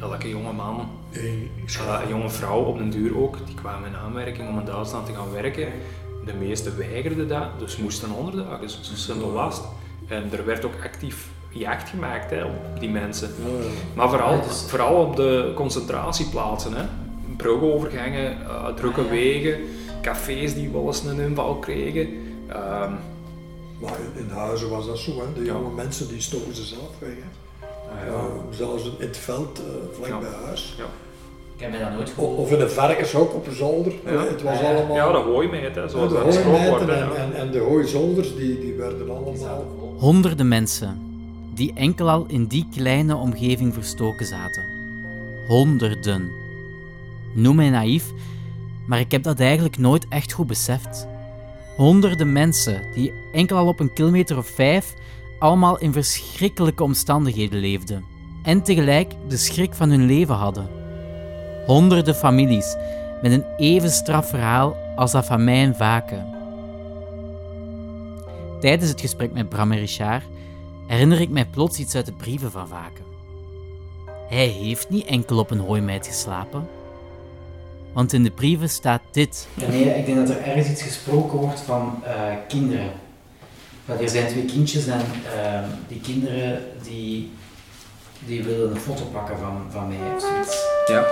elke 0.00 0.28
jonge 0.28 0.52
man, 0.52 0.88
uh, 1.10 1.22
een 2.02 2.08
jonge 2.08 2.30
vrouw 2.30 2.62
op 2.62 2.78
den 2.78 2.90
duur 2.90 3.18
ook, 3.18 3.36
die 3.46 3.54
kwamen 3.54 3.88
in 3.88 3.96
aanmerking 3.96 4.48
om 4.48 4.58
in 4.58 4.64
Duitsland 4.64 5.06
te 5.06 5.12
gaan 5.14 5.32
werken. 5.32 5.68
De 6.24 6.32
meesten 6.34 6.78
weigerden 6.78 7.28
dat, 7.28 7.48
dus 7.58 7.76
moesten 7.76 8.10
onderduiken, 8.10 8.60
dus 8.60 8.80
zo 8.82 8.94
simpel 8.94 9.32
was. 9.32 9.60
En 10.08 10.32
er 10.32 10.44
werd 10.44 10.64
ook 10.64 10.74
actief 10.84 11.28
jacht 11.48 11.88
gemaakt 11.88 12.30
hè, 12.30 12.44
op 12.44 12.80
die 12.80 12.90
mensen. 12.90 13.30
Maar 13.94 14.08
vooral, 14.08 14.42
dus- 14.42 14.64
vooral 14.68 15.04
op 15.04 15.16
de 15.16 15.52
concentratieplaatsen. 15.54 16.72
Hè. 16.72 16.84
Brugovergangen, 17.36 18.38
uh, 18.40 18.66
drukke 18.66 19.08
wegen, 19.08 19.60
cafés 20.02 20.54
die 20.54 20.68
wel 20.70 20.86
eens 20.86 21.04
een 21.04 21.20
inval 21.20 21.54
kregen. 21.56 22.08
Ehm, 22.48 22.92
Maar 23.80 23.96
in, 24.14 24.22
in 24.24 24.30
huizen 24.30 24.68
was 24.70 24.86
dat 24.86 24.98
zo, 24.98 25.10
hè. 25.10 25.32
De 25.34 25.44
Ja. 25.44 25.52
jonge 25.52 25.74
mensen 25.74 26.08
die 26.08 26.20
stoken 26.20 26.54
ze 26.54 26.64
zelf 26.64 26.90
weg, 26.98 27.10
hè. 27.10 27.47
Ja, 28.06 28.20
zelfs 28.50 28.84
in 28.84 28.92
het 28.98 29.16
veld, 29.16 29.58
eh, 29.58 29.64
vlak 29.96 30.08
Ja. 30.08 30.18
bij 30.18 30.28
huis. 30.44 30.74
Ik 31.56 31.64
heb 31.64 31.70
mij 31.70 31.80
dat 31.80 31.92
nooit 31.92 32.10
gehoord. 32.10 32.38
Of 32.38 32.50
in 32.52 32.60
een 32.60 32.70
varkenshok 32.70 33.34
op 33.34 33.46
een 33.46 33.54
zolder. 33.54 33.92
Ja. 34.04 34.24
Het 34.26 34.42
was 34.42 34.60
allemaal... 34.62 34.96
ja, 34.96 35.12
de 35.12 35.18
hooimijt, 35.18 35.74
hè, 35.74 35.88
zoals 35.88 36.08
de 36.08 36.14
dat 36.14 36.24
wordt. 36.44 36.86
hè, 36.86 36.92
en, 36.92 37.16
en, 37.16 37.34
en 37.34 37.50
de 37.50 37.58
hooizolders, 37.58 38.36
die, 38.36 38.60
die 38.60 38.74
werden 38.74 39.10
allemaal... 39.10 39.66
Honderden 39.98 40.48
mensen 40.48 40.98
die 41.54 41.72
enkel 41.74 42.10
al 42.10 42.24
in 42.28 42.46
die 42.46 42.66
kleine 42.76 43.16
omgeving 43.16 43.74
verstoken 43.74 44.26
zaten. 44.26 44.64
Honderden. 45.48 46.30
Noem 47.34 47.56
mij 47.56 47.70
naïef, 47.70 48.04
maar 48.86 49.00
ik 49.00 49.10
heb 49.10 49.22
dat 49.22 49.40
eigenlijk 49.40 49.78
nooit 49.78 50.06
echt 50.08 50.32
goed 50.32 50.46
beseft. 50.46 51.06
Honderden 51.76 52.32
mensen 52.32 52.82
die 52.94 53.12
enkel 53.32 53.56
al 53.56 53.66
op 53.66 53.80
een 53.80 53.92
kilometer 53.92 54.36
of 54.36 54.46
vijf 54.46 54.94
allemaal 55.38 55.78
in 55.78 55.92
verschrikkelijke 55.92 56.82
omstandigheden 56.82 57.58
leefden 57.58 58.04
en 58.42 58.62
tegelijk 58.62 59.12
de 59.28 59.36
schrik 59.36 59.74
van 59.74 59.90
hun 59.90 60.06
leven 60.06 60.34
hadden. 60.34 60.68
Honderden 61.66 62.14
families 62.14 62.76
met 63.22 63.32
een 63.32 63.44
even 63.56 63.90
straf 63.90 64.28
verhaal 64.28 64.76
als 64.96 65.12
dat 65.12 65.26
van 65.26 65.44
mij 65.44 65.62
en 65.62 65.76
Vaken. 65.76 66.26
Tijdens 68.60 68.90
het 68.90 69.00
gesprek 69.00 69.32
met 69.32 69.48
Bram 69.48 69.72
en 69.72 69.78
Richard 69.78 70.24
herinner 70.86 71.20
ik 71.20 71.30
mij 71.30 71.46
plots 71.46 71.78
iets 71.78 71.94
uit 71.94 72.06
de 72.06 72.12
brieven 72.12 72.50
van 72.50 72.68
Vaken. 72.68 73.04
Hij 74.28 74.46
heeft 74.46 74.88
niet 74.88 75.06
enkel 75.06 75.38
op 75.38 75.50
een 75.50 75.58
hooimijt 75.58 76.06
geslapen. 76.06 76.68
Want 77.92 78.12
in 78.12 78.22
de 78.22 78.30
brieven 78.30 78.70
staat 78.70 79.00
dit. 79.10 79.48
Nee, 79.54 79.84
ik 79.84 80.06
denk 80.06 80.18
dat 80.18 80.36
er 80.36 80.42
ergens 80.42 80.68
iets 80.68 80.82
gesproken 80.82 81.38
wordt 81.38 81.60
van 81.60 82.04
eh, 82.04 82.14
kinderen. 82.48 82.90
Dat 83.88 84.00
er 84.00 84.08
zijn 84.08 84.28
twee 84.28 84.44
kindjes 84.44 84.86
en 84.86 85.00
eh, 85.00 85.62
die 85.88 86.00
kinderen 86.00 86.62
die, 86.82 87.32
die 88.26 88.44
willen 88.44 88.70
een 88.70 88.80
foto 88.80 89.04
pakken 89.04 89.38
van, 89.38 89.66
van 89.70 89.88
mij 89.88 90.14
of 90.14 90.20
zoiets. 90.20 90.66
Ja. 90.86 91.06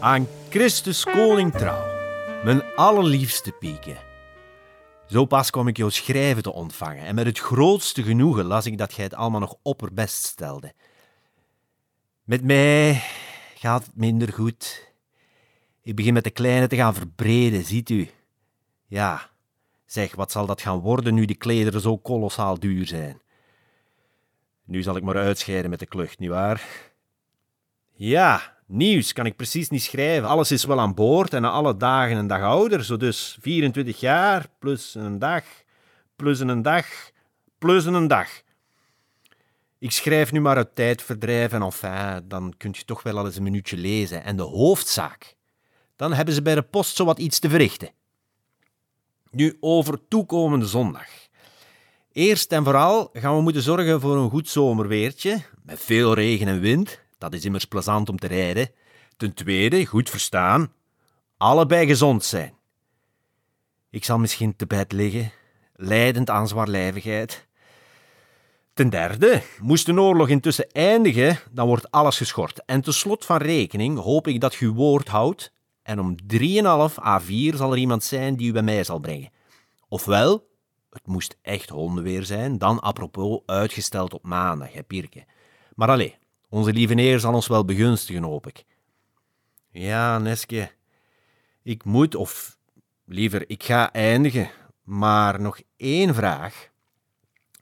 Aan 0.00 0.26
Christus 0.48 1.04
koning 1.04 1.52
trouw, 1.52 1.84
mijn 2.44 2.62
allerliefste 2.74 3.52
pieke. 3.52 4.07
Zo 5.08 5.24
pas 5.24 5.50
kwam 5.50 5.68
ik 5.68 5.76
jou 5.76 5.90
schrijven 5.90 6.42
te 6.42 6.52
ontvangen 6.52 7.04
en 7.04 7.14
met 7.14 7.26
het 7.26 7.38
grootste 7.38 8.02
genoegen 8.02 8.44
las 8.44 8.66
ik 8.66 8.78
dat 8.78 8.92
gij 8.92 9.04
het 9.04 9.14
allemaal 9.14 9.40
nog 9.40 9.56
opperbest 9.62 10.24
stelde. 10.24 10.72
Met 12.24 12.44
mij 12.44 13.02
gaat 13.54 13.84
het 13.84 13.96
minder 13.96 14.32
goed. 14.32 14.92
Ik 15.82 15.96
begin 15.96 16.12
met 16.12 16.24
de 16.24 16.30
kleine 16.30 16.66
te 16.66 16.76
gaan 16.76 16.94
verbreden, 16.94 17.64
ziet 17.64 17.90
u. 17.90 18.10
Ja, 18.86 19.30
zeg, 19.86 20.14
wat 20.14 20.32
zal 20.32 20.46
dat 20.46 20.60
gaan 20.60 20.78
worden 20.78 21.14
nu 21.14 21.24
de 21.24 21.34
klederen 21.34 21.80
zo 21.80 21.98
kolossaal 21.98 22.58
duur 22.58 22.86
zijn? 22.86 23.20
Nu 24.64 24.82
zal 24.82 24.96
ik 24.96 25.02
maar 25.02 25.16
uitscheiden 25.16 25.70
met 25.70 25.78
de 25.78 25.86
klucht, 25.86 26.18
nietwaar? 26.18 26.68
Ja, 27.94 28.57
nieuws 28.68 29.12
kan 29.12 29.26
ik 29.26 29.36
precies 29.36 29.68
niet 29.68 29.82
schrijven. 29.82 30.28
Alles 30.28 30.52
is 30.52 30.64
wel 30.64 30.80
aan 30.80 30.94
boord 30.94 31.34
en 31.34 31.44
alle 31.44 31.76
dagen 31.76 32.16
een 32.16 32.26
dag 32.26 32.42
ouder. 32.42 32.84
Zo 32.84 32.96
dus 32.96 33.38
24 33.40 34.00
jaar, 34.00 34.46
plus 34.58 34.94
een 34.94 35.18
dag, 35.18 35.44
plus 36.16 36.40
een 36.40 36.62
dag, 36.62 36.86
plus 37.58 37.84
een 37.84 38.08
dag. 38.08 38.28
Ik 39.78 39.92
schrijf 39.92 40.32
nu 40.32 40.40
maar 40.40 40.56
uit 40.56 40.74
tijdverdrijf 40.74 41.52
en 41.52 41.62
enfin, 41.62 42.28
dan 42.28 42.54
kun 42.56 42.70
je 42.72 42.84
toch 42.84 43.02
wel 43.02 43.18
al 43.18 43.26
eens 43.26 43.36
een 43.36 43.42
minuutje 43.42 43.76
lezen. 43.76 44.24
En 44.24 44.36
de 44.36 44.42
hoofdzaak, 44.42 45.34
dan 45.96 46.12
hebben 46.12 46.34
ze 46.34 46.42
bij 46.42 46.54
de 46.54 46.62
post 46.62 46.96
zo 46.96 47.04
wat 47.04 47.18
iets 47.18 47.38
te 47.38 47.48
verrichten. 47.48 47.90
Nu 49.30 49.56
over 49.60 50.08
toekomende 50.08 50.66
zondag. 50.66 51.08
Eerst 52.12 52.52
en 52.52 52.64
vooral 52.64 53.10
gaan 53.12 53.36
we 53.36 53.42
moeten 53.42 53.62
zorgen 53.62 54.00
voor 54.00 54.16
een 54.16 54.30
goed 54.30 54.48
zomerweertje, 54.48 55.42
met 55.62 55.80
veel 55.80 56.14
regen 56.14 56.48
en 56.48 56.60
wind. 56.60 57.00
Dat 57.18 57.34
is 57.34 57.44
immers 57.44 57.64
plezant 57.64 58.08
om 58.08 58.18
te 58.18 58.26
rijden. 58.26 58.70
Ten 59.16 59.34
tweede, 59.34 59.86
goed 59.86 60.10
verstaan, 60.10 60.72
allebei 61.36 61.86
gezond 61.86 62.24
zijn. 62.24 62.54
Ik 63.90 64.04
zal 64.04 64.18
misschien 64.18 64.56
te 64.56 64.66
bed 64.66 64.92
liggen, 64.92 65.32
leidend 65.74 66.30
aan 66.30 66.48
zwaarlijvigheid. 66.48 67.46
Ten 68.74 68.90
derde, 68.90 69.42
moest 69.60 69.86
de 69.86 70.00
oorlog 70.00 70.28
intussen 70.28 70.70
eindigen, 70.70 71.38
dan 71.50 71.66
wordt 71.66 71.90
alles 71.90 72.16
geschort. 72.16 72.64
En 72.64 72.80
ten 72.80 72.94
slot 72.94 73.24
van 73.24 73.36
rekening 73.36 73.98
hoop 73.98 74.26
ik 74.26 74.40
dat 74.40 74.54
uw 74.54 74.74
woord 74.74 75.08
houdt 75.08 75.52
en 75.82 76.00
om 76.00 76.14
3,5 76.34 76.98
à 77.04 77.20
4 77.20 77.56
zal 77.56 77.72
er 77.72 77.78
iemand 77.78 78.04
zijn 78.04 78.36
die 78.36 78.48
u 78.48 78.52
bij 78.52 78.62
mij 78.62 78.84
zal 78.84 78.98
brengen. 78.98 79.30
Ofwel, 79.88 80.48
het 80.90 81.06
moest 81.06 81.38
echt 81.42 81.68
hondenweer 81.68 82.24
zijn, 82.24 82.58
dan 82.58 82.80
apropos 82.80 83.40
uitgesteld 83.46 84.14
op 84.14 84.24
maandag, 84.24 84.72
hè, 84.72 84.82
Pirke. 84.82 85.24
Maar 85.74 85.88
allee, 85.88 86.16
onze 86.48 86.72
lieve 86.72 86.94
Heer 86.94 87.20
zal 87.20 87.34
ons 87.34 87.46
wel 87.46 87.64
begunstigen, 87.64 88.22
hoop 88.22 88.46
ik. 88.46 88.64
Ja, 89.70 90.18
Neske, 90.18 90.70
ik 91.62 91.84
moet, 91.84 92.14
of 92.14 92.58
liever, 93.04 93.50
ik 93.50 93.62
ga 93.62 93.92
eindigen. 93.92 94.50
Maar 94.82 95.40
nog 95.40 95.60
één 95.76 96.14
vraag. 96.14 96.68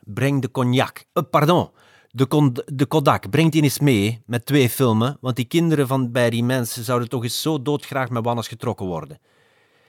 Breng 0.04 0.42
de 0.42 0.50
cognac, 0.50 1.04
uh, 1.14 1.22
pardon, 1.30 1.70
de, 2.10 2.64
de 2.74 2.86
Kodak, 2.86 3.30
breng 3.30 3.52
die 3.52 3.62
eens 3.62 3.78
mee 3.78 4.22
met 4.26 4.46
twee 4.46 4.70
filmen, 4.70 5.18
want 5.20 5.36
die 5.36 5.44
kinderen 5.44 5.86
van 5.86 6.12
bij 6.12 6.30
die 6.30 6.44
mensen 6.44 6.84
zouden 6.84 7.08
toch 7.08 7.22
eens 7.22 7.42
zo 7.42 7.62
doodgraag 7.62 8.10
met 8.10 8.24
wannes 8.24 8.48
getrokken 8.48 8.86
worden. 8.86 9.18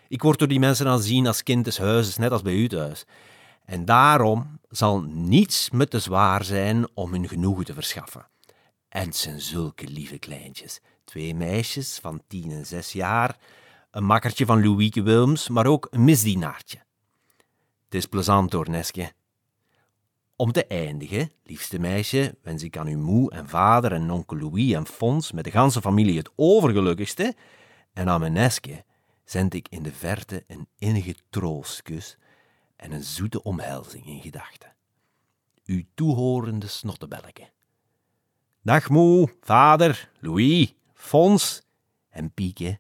Ik 0.07 0.21
word 0.21 0.39
door 0.39 0.47
die 0.47 0.60
mensen 0.60 0.88
aanzien 0.88 1.27
als 1.27 1.43
kind 1.43 1.65
des 1.65 1.77
huizes, 1.77 2.17
net 2.17 2.31
als 2.31 2.41
bij 2.41 2.53
u 2.53 2.67
thuis. 2.67 3.05
En 3.65 3.86
daarom 3.86 4.60
zal 4.69 5.01
niets 5.01 5.69
me 5.69 5.88
te 5.88 5.99
zwaar 5.99 6.43
zijn 6.43 6.88
om 6.93 7.12
hun 7.12 7.27
genoegen 7.27 7.65
te 7.65 7.73
verschaffen. 7.73 8.27
En 8.89 9.06
het 9.06 9.15
zijn 9.15 9.41
zulke 9.41 9.88
lieve 9.88 10.17
kleintjes. 10.17 10.80
Twee 11.04 11.36
meisjes 11.36 12.00
van 12.00 12.21
tien 12.28 12.52
en 12.52 12.65
zes 12.65 12.91
jaar, 12.91 13.38
een 13.91 14.04
makkertje 14.04 14.45
van 14.45 14.63
Louieke 14.63 15.02
Wilms, 15.02 15.50
maar 15.50 15.65
ook 15.65 15.88
een 15.91 16.04
misdienaartje. 16.04 16.78
Het 17.86 17.95
is 17.95 18.06
plezant 18.06 18.54
hoor, 18.54 18.69
Neske. 18.69 19.12
Om 20.36 20.52
te 20.52 20.65
eindigen, 20.65 21.32
liefste 21.43 21.80
meisje, 21.80 22.38
wens 22.41 22.63
ik 22.63 22.78
aan 22.78 22.88
uw 22.88 23.00
moe 23.00 23.32
en 23.32 23.50
vader 23.50 23.91
en 23.91 24.12
onkel 24.12 24.38
Louis 24.38 24.73
en 24.73 24.88
Fons 24.88 25.32
met 25.32 25.43
de 25.43 25.52
ganse 25.52 25.82
familie 25.82 26.17
het 26.17 26.32
overgelukkigste. 26.36 27.36
En 27.93 28.10
aan 28.10 28.19
mijn 28.19 28.34
Neske 28.34 28.84
zend 29.26 29.54
ik 29.54 29.67
in 29.69 29.84
de 29.84 29.91
verte 29.93 30.43
een 30.47 30.67
innige 30.78 31.15
troostkus 31.30 32.17
en 32.76 32.91
een 32.91 33.04
zoete 33.04 33.43
omhelzing 33.43 34.06
in 34.06 34.21
gedachten. 34.21 34.76
Uw 35.65 35.84
toehorende 35.93 36.67
snottebelleke. 36.67 37.50
Dag 38.67 38.89
moe, 38.89 39.30
vader, 39.45 40.10
Louis, 40.19 40.75
Fons 40.93 41.63
en 42.12 42.27
Pieke. 42.34 42.80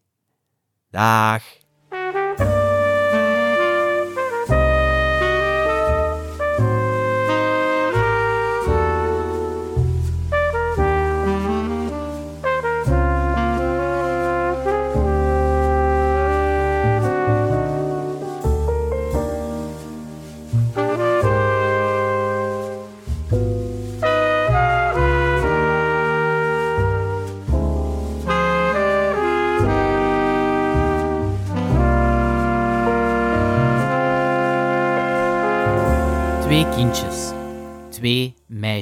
Dag. 0.91 1.41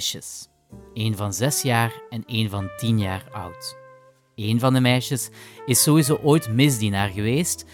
Meisjes. 0.06 0.48
Van 1.18 1.34
zes 1.34 1.62
jaar 1.62 1.94
en 2.10 2.24
één 2.26 2.50
van 2.50 2.70
tien 2.78 3.00
jaar 3.00 3.24
oud. 3.32 3.78
Eén 4.36 4.60
van 4.60 4.74
de 4.74 4.80
meisjes 4.80 5.30
is 5.65 5.84
sowieso 5.84 6.20
ooit 6.24 6.50
misdienaar 6.50 7.10
geweest. 7.10 7.65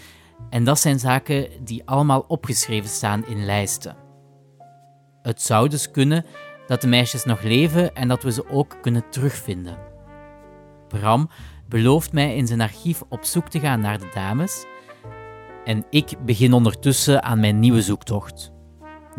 En 0.50 0.64
dat 0.64 0.78
zijn 0.78 0.98
zaken 0.98 1.48
die 1.64 1.82
allemaal 1.84 2.24
opgeschreven 2.28 2.90
staan 2.90 3.26
in 3.26 3.44
lijsten. 3.44 3.96
Het 5.22 5.42
zou 5.42 5.68
dus 5.68 5.90
kunnen 5.90 6.24
dat 6.66 6.80
de 6.80 6.86
meisjes 6.86 7.24
nog 7.24 7.42
leven 7.42 7.94
en 7.94 8.08
dat 8.08 8.22
we 8.22 8.32
ze 8.32 8.48
ook 8.48 8.76
kunnen 8.82 9.10
terugvinden. 9.10 9.78
Bram 10.88 11.30
belooft 11.68 12.12
mij 12.12 12.36
in 12.36 12.46
zijn 12.46 12.60
archief 12.60 13.02
op 13.08 13.24
zoek 13.24 13.48
te 13.48 13.60
gaan 13.60 13.80
naar 13.80 13.98
de 13.98 14.10
dames. 14.14 14.64
En 15.64 15.84
ik 15.90 16.24
begin 16.24 16.52
ondertussen 16.52 17.22
aan 17.22 17.40
mijn 17.40 17.58
nieuwe 17.58 17.82
zoektocht 17.82 18.52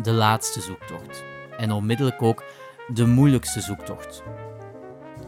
de 0.02 0.12
laatste 0.12 0.60
zoektocht. 0.60 1.24
En 1.58 1.72
onmiddellijk 1.72 2.22
ook 2.22 2.44
de 2.92 3.06
moeilijkste 3.06 3.60
zoektocht. 3.60 4.22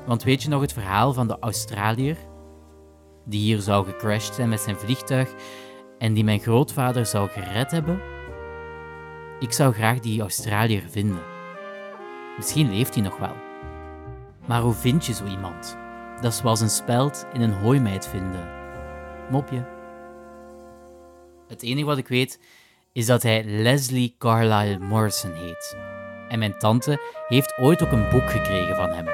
Want 0.07 0.23
weet 0.23 0.43
je 0.43 0.49
nog 0.49 0.61
het 0.61 0.73
verhaal 0.73 1.13
van 1.13 1.27
de 1.27 1.37
Australiër? 1.41 2.17
Die 3.25 3.41
hier 3.41 3.61
zou 3.61 3.87
gecrashed 3.87 4.35
zijn 4.35 4.49
met 4.49 4.61
zijn 4.61 4.77
vliegtuig 4.77 5.35
en 5.99 6.15
die 6.15 6.25
mijn 6.25 6.41
grootvader 6.41 7.07
zou 7.07 7.29
gered 7.29 7.71
hebben? 7.71 8.01
Ik 9.41 9.53
zou 9.53 9.73
graag 9.73 9.99
die 9.99 10.21
Australiër 10.21 10.83
vinden. 10.89 11.23
Misschien 12.37 12.71
leeft 12.71 12.95
hij 12.95 13.03
nog 13.03 13.19
wel. 13.19 13.35
Maar 14.47 14.61
hoe 14.61 14.75
vind 14.75 15.07
je 15.07 15.13
zo 15.13 15.25
iemand? 15.25 15.77
Dat 16.21 16.33
is 16.33 16.39
zoals 16.39 16.61
een 16.61 16.71
speld 16.71 17.27
in 17.33 17.41
een 17.41 17.53
hooimeid 17.53 18.09
vinden. 18.09 18.49
Mopje. 19.31 19.65
Het 21.49 21.63
enige 21.63 21.87
wat 21.87 21.99
ik 21.99 22.09
weet 22.09 22.41
is 22.93 23.07
dat 23.07 23.23
hij 23.23 23.45
Leslie 23.45 24.15
Carlyle 24.19 24.79
Morrison 24.79 25.33
heet. 25.33 25.96
En 26.29 26.39
mijn 26.39 26.59
tante 26.59 27.01
heeft 27.29 27.59
ooit 27.59 27.83
ook 27.83 27.93
een 27.93 28.09
boek 28.09 28.31
gekregen 28.31 28.77
van 28.77 28.91
hem. 28.91 29.07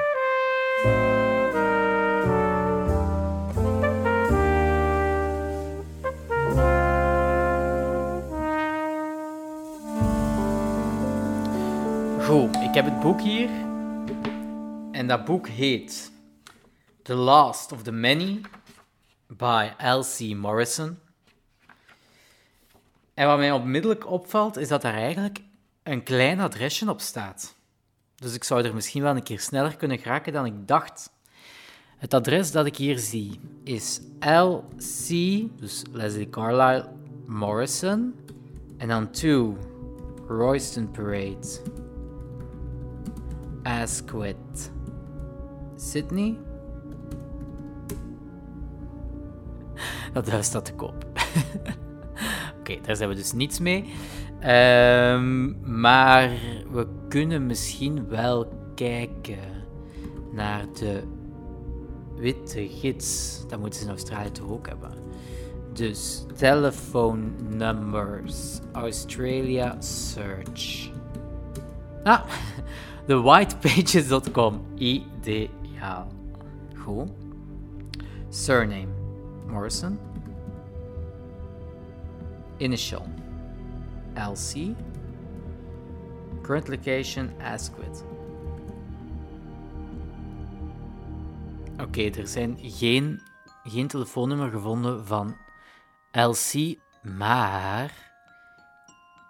Goed, 12.23 12.55
ik 12.55 12.73
heb 12.73 12.85
het 12.85 12.99
boek 12.99 13.21
hier. 13.21 13.49
En 14.91 15.07
dat 15.07 15.25
boek 15.25 15.47
heet 15.47 16.11
The 17.01 17.15
Last 17.15 17.71
of 17.71 17.83
the 17.83 17.91
Many 17.91 18.41
by 19.27 19.69
L.C. 19.77 20.35
Morrison. 20.35 20.99
En 23.13 23.27
wat 23.27 23.37
mij 23.37 23.51
onmiddellijk 23.51 24.07
opvalt, 24.07 24.57
is 24.57 24.67
dat 24.67 24.81
daar 24.81 24.93
eigenlijk 24.93 25.39
een 25.83 26.03
klein 26.03 26.39
adresje 26.39 26.89
op 26.89 27.01
staat. 27.01 27.55
Dus 28.15 28.33
ik 28.33 28.43
zou 28.43 28.63
er 28.63 28.73
misschien 28.73 29.01
wel 29.01 29.15
een 29.15 29.23
keer 29.23 29.39
sneller 29.39 29.75
kunnen 29.75 29.97
geraken 29.97 30.33
dan 30.33 30.45
ik 30.45 30.67
dacht. 30.67 31.11
Het 31.97 32.13
adres 32.13 32.51
dat 32.51 32.65
ik 32.65 32.77
hier 32.77 32.97
zie 32.99 33.39
is 33.63 34.01
LC, 34.19 35.07
dus 35.59 35.83
Leslie 35.91 36.29
Carlisle 36.29 36.89
Morrison, 37.25 38.15
en 38.77 38.87
dan 38.87 39.11
2 39.11 39.53
Royston 40.27 40.91
Parade, 40.91 41.59
Asquith, 43.63 44.71
Sydney. 45.75 46.37
Dat 50.13 50.29
huis 50.29 50.45
staat 50.45 50.65
te 50.65 50.73
koop. 50.73 51.05
Oké, 52.59 52.81
daar 52.81 52.95
zijn 52.95 53.09
we 53.09 53.15
dus 53.15 53.31
niets 53.31 53.59
mee. 53.59 53.93
Ehm, 54.43 55.51
maar 55.81 56.31
we 56.71 56.87
kunnen 57.07 57.45
misschien 57.45 58.07
wel 58.07 58.47
kijken 58.75 59.37
naar 60.31 60.65
de 60.79 61.03
witte 62.15 62.67
gids. 62.67 63.39
Dat 63.47 63.59
moeten 63.59 63.79
ze 63.79 63.85
in 63.85 63.91
Australië 63.91 64.31
toch 64.31 64.49
ook 64.49 64.67
hebben. 64.67 64.91
Dus 65.73 66.25
telephone 66.35 67.23
numbers. 67.49 68.59
Australia 68.71 69.81
search. 69.81 70.91
Ah, 72.03 72.21
thewhitepages.com. 73.07 74.61
Ideaal. 74.75 76.07
Goed. 76.75 77.09
Surname. 78.29 78.87
Morrison. 79.47 79.99
Initial. 82.57 83.12
LC. 84.15 84.75
Current 86.41 86.67
location 86.67 87.31
Asquith. 87.41 88.03
Oké, 91.81 92.09
er 92.09 92.27
zijn 92.27 92.57
geen, 92.61 93.21
geen 93.63 93.87
telefoonnummer 93.87 94.49
gevonden 94.49 95.05
van 95.05 95.35
LC, 96.11 96.75
maar 97.01 98.11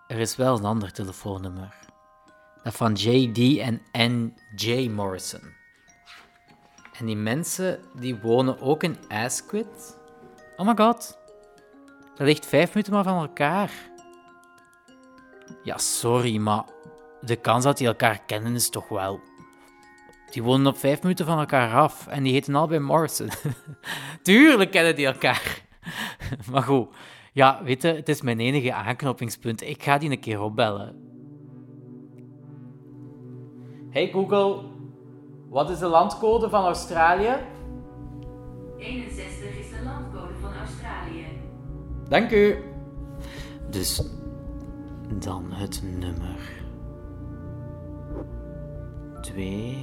er 0.08 0.20
is 0.20 0.36
wel 0.36 0.58
een 0.58 0.66
ander 0.66 0.92
telefoonnummer. 0.92 1.76
Dat 2.64 2.76
van 2.76 2.94
JD 2.94 3.58
en 3.58 3.82
NJ 3.92 4.88
Morrison. 4.88 5.42
En 6.98 7.06
die 7.06 7.16
mensen 7.16 7.80
die 8.00 8.16
wonen 8.16 8.62
ook 8.62 8.84
in 8.84 8.98
Asquith. 9.08 9.98
Oh 10.58 10.66
my 10.66 10.76
god. 10.76 11.18
Dat 12.16 12.28
ligt 12.28 12.46
vijf 12.46 12.74
minuten 12.74 12.94
maar 12.94 13.04
van 13.04 13.22
elkaar. 13.22 13.72
Ja, 15.64 15.78
sorry, 15.78 16.38
maar 16.38 16.64
de 17.22 17.36
kans 17.36 17.64
dat 17.64 17.78
die 17.78 17.88
elkaar 17.88 18.22
kennen 18.26 18.56
is 18.56 18.70
toch 18.70 18.88
wel. 18.88 19.20
Die 20.32 20.44
wonen 20.44 20.68
op 20.68 20.78
vijf 20.78 21.02
minuten 21.02 21.26
van 21.26 21.40
elkaar 21.40 21.74
af 21.74 22.08
en 22.08 22.24
die 22.24 22.34
heten 22.34 22.56
allebei 22.56 22.80
Morrison. 22.80 23.30
Tuurlijk 24.22 24.72
kennen 24.72 24.96
die 24.96 25.06
elkaar. 25.06 25.66
maar 26.52 26.64
goed, 26.64 26.88
ja, 27.34 27.64
weet 27.64 27.82
je, 27.82 27.88
het 27.88 28.10
is 28.10 28.22
mijn 28.22 28.40
enige 28.40 28.74
aanknopingspunt. 28.74 29.62
Ik 29.62 29.84
ga 29.84 29.98
die 29.98 30.12
een 30.12 30.20
keer 30.20 30.42
opbellen. 30.42 31.02
Hey 33.90 34.10
Google, 34.12 34.62
wat 35.50 35.70
is 35.70 35.80
de 35.80 35.88
landcode 35.88 36.50
van 36.50 36.64
Australië? 36.64 37.36
61 38.78 39.60
is 39.60 39.70
de 39.70 39.84
landcode 39.84 40.34
van 40.42 40.52
Australië. 40.54 41.26
Dank 42.10 42.32
u. 42.32 42.58
Dus 43.70 44.04
dan 45.20 45.52
het 45.52 45.84
nummer 46.00 46.38
2. 49.22 49.78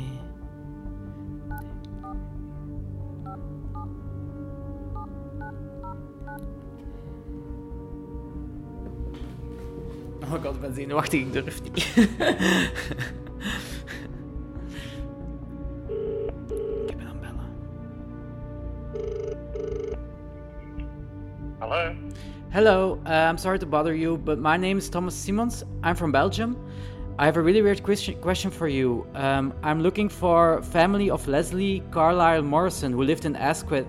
Oh 10.23 10.31
god, 10.31 10.55
ik 10.55 10.61
ben 10.61 10.75
zenuwachtig, 10.75 11.21
ik 11.21 11.33
durf 11.33 11.63
niet. 11.63 11.95
Hello, 22.53 22.99
uh, 23.07 23.11
I'm 23.11 23.39
sorry 23.39 23.61
to 23.61 23.67
bother 23.67 23.95
you, 23.95 24.17
but 24.17 24.41
my 24.41 24.57
name 24.57 24.77
is 24.77 24.91
Thomas 24.91 25.15
Simons. 25.15 25.63
I'm 25.85 25.95
from 25.95 26.11
Belgium. 26.11 26.57
I 27.17 27.25
have 27.25 27.37
a 27.37 27.41
really 27.41 27.63
weird 27.63 27.85
question, 27.85 28.21
question 28.21 28.51
for 28.51 28.67
you. 28.67 29.07
Um, 29.15 29.55
I'm 29.63 29.81
looking 29.81 30.09
for 30.09 30.61
family 30.61 31.11
of 31.11 31.29
Leslie 31.29 31.81
Carlisle 31.93 32.43
Morrison 32.43 32.91
who 32.91 33.05
lived 33.05 33.25
in 33.25 33.37
Asquith. 33.37 33.87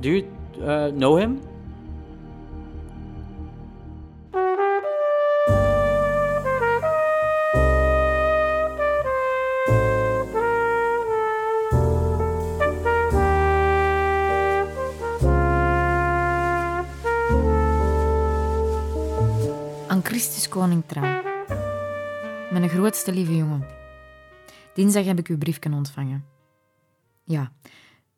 Do 0.00 0.10
you 0.10 0.62
uh, 0.62 0.90
know 0.92 1.16
him? 1.16 1.40
Koning. 20.66 20.84
Mijn 22.50 22.68
grootste 22.68 23.12
lieve 23.12 23.36
jongen. 23.36 23.66
Dinsdag 24.74 25.04
heb 25.04 25.18
ik 25.18 25.28
uw 25.28 25.38
briefje 25.38 25.72
ontvangen. 25.72 26.24
Ja, 27.24 27.52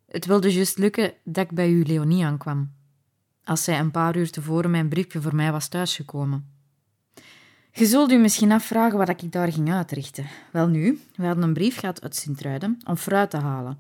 het 0.06 0.26
wilde 0.26 0.52
juist 0.52 0.78
lukken 0.78 1.12
dat 1.24 1.44
ik 1.44 1.50
bij 1.50 1.70
u 1.70 1.84
Leonie 1.84 2.24
aankwam. 2.24 2.72
Als 3.44 3.64
zij 3.64 3.78
een 3.78 3.90
paar 3.90 4.16
uur 4.16 4.30
tevoren 4.30 4.70
mijn 4.70 4.88
briefje 4.88 5.20
voor 5.20 5.34
mij 5.34 5.52
was 5.52 5.68
thuisgekomen. 5.68 6.46
Je 7.72 7.86
zult 7.86 8.12
u 8.12 8.16
misschien 8.16 8.52
afvragen 8.52 8.98
wat 8.98 9.08
ik 9.08 9.32
daar 9.32 9.52
ging 9.52 9.72
uitrichten. 9.72 10.26
Wel 10.52 10.68
nu, 10.68 11.00
we 11.14 11.26
hadden 11.26 11.44
een 11.44 11.52
brief 11.52 11.78
gehad 11.78 12.02
uit 12.02 12.16
Sint-Truiden 12.16 12.78
om 12.84 12.96
fruit 12.96 13.30
te 13.30 13.36
halen. 13.36 13.78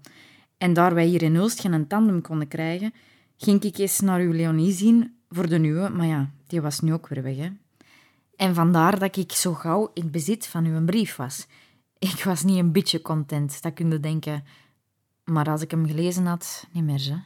En 0.58 0.72
daar 0.72 0.94
wij 0.94 1.06
hier 1.06 1.22
in 1.22 1.34
Ulst 1.34 1.60
geen 1.60 1.86
tandem 1.86 2.22
konden 2.22 2.48
krijgen, 2.48 2.92
ging 3.36 3.62
ik 3.62 3.78
eens 3.78 4.00
naar 4.00 4.20
uw 4.20 4.32
Leonie 4.32 4.72
zien 4.72 5.16
voor 5.28 5.48
de 5.48 5.58
nieuwe, 5.58 5.88
maar 5.88 6.06
ja, 6.06 6.30
die 6.46 6.60
was 6.60 6.80
nu 6.80 6.92
ook 6.92 7.08
weer 7.08 7.22
weg, 7.22 7.36
hè. 7.36 7.50
En 8.38 8.54
vandaar 8.54 8.98
dat 8.98 9.16
ik 9.16 9.32
zo 9.32 9.54
gauw 9.54 9.90
in 9.94 10.10
bezit 10.10 10.46
van 10.46 10.64
uw 10.64 10.84
brief 10.84 11.16
was. 11.16 11.46
Ik 11.98 12.24
was 12.24 12.42
niet 12.42 12.58
een 12.58 12.72
beetje 12.72 13.02
content, 13.02 13.62
dat 13.62 13.74
kun 13.74 13.90
je 13.90 14.00
denken. 14.00 14.44
Maar 15.24 15.48
als 15.48 15.62
ik 15.62 15.70
hem 15.70 15.86
gelezen 15.86 16.26
had, 16.26 16.66
niet 16.72 16.84
meer, 16.84 17.10
hè. 17.10 17.16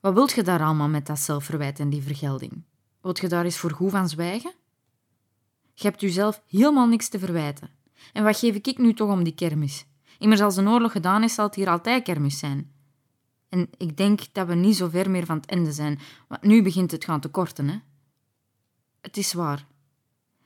Wat 0.00 0.14
wilt 0.14 0.32
je 0.32 0.42
daar 0.42 0.62
allemaal 0.62 0.88
met 0.88 1.06
dat 1.06 1.18
zelfverwijt 1.18 1.78
en 1.80 1.90
die 1.90 2.02
vergelding? 2.02 2.62
Wilt 3.00 3.18
je 3.18 3.28
daar 3.28 3.44
eens 3.44 3.58
voor 3.58 3.70
goed 3.70 3.90
van 3.90 4.08
zwijgen? 4.08 4.52
Je 5.74 5.86
hebt 5.86 6.00
jezelf 6.00 6.42
helemaal 6.46 6.86
niks 6.86 7.08
te 7.08 7.18
verwijten. 7.18 7.70
En 8.12 8.24
wat 8.24 8.38
geef 8.38 8.54
ik 8.54 8.78
nu 8.78 8.94
toch 8.94 9.10
om 9.10 9.24
die 9.24 9.34
kermis? 9.34 9.86
Immers 10.18 10.40
als 10.40 10.56
een 10.56 10.68
oorlog 10.68 10.92
gedaan 10.92 11.22
is, 11.22 11.34
zal 11.34 11.46
het 11.46 11.54
hier 11.54 11.68
altijd 11.68 12.02
kermis 12.02 12.38
zijn. 12.38 12.72
En 13.48 13.68
ik 13.76 13.96
denk 13.96 14.20
dat 14.32 14.46
we 14.46 14.54
niet 14.54 14.76
zo 14.76 14.88
ver 14.88 15.10
meer 15.10 15.26
van 15.26 15.36
het 15.36 15.46
einde 15.46 15.72
zijn, 15.72 15.98
want 16.28 16.42
nu 16.42 16.62
begint 16.62 16.90
het 16.90 17.04
gaan 17.04 17.20
te 17.20 17.28
korten, 17.28 17.68
hè. 17.68 17.78
Het 19.00 19.16
is 19.16 19.32
waar. 19.32 19.66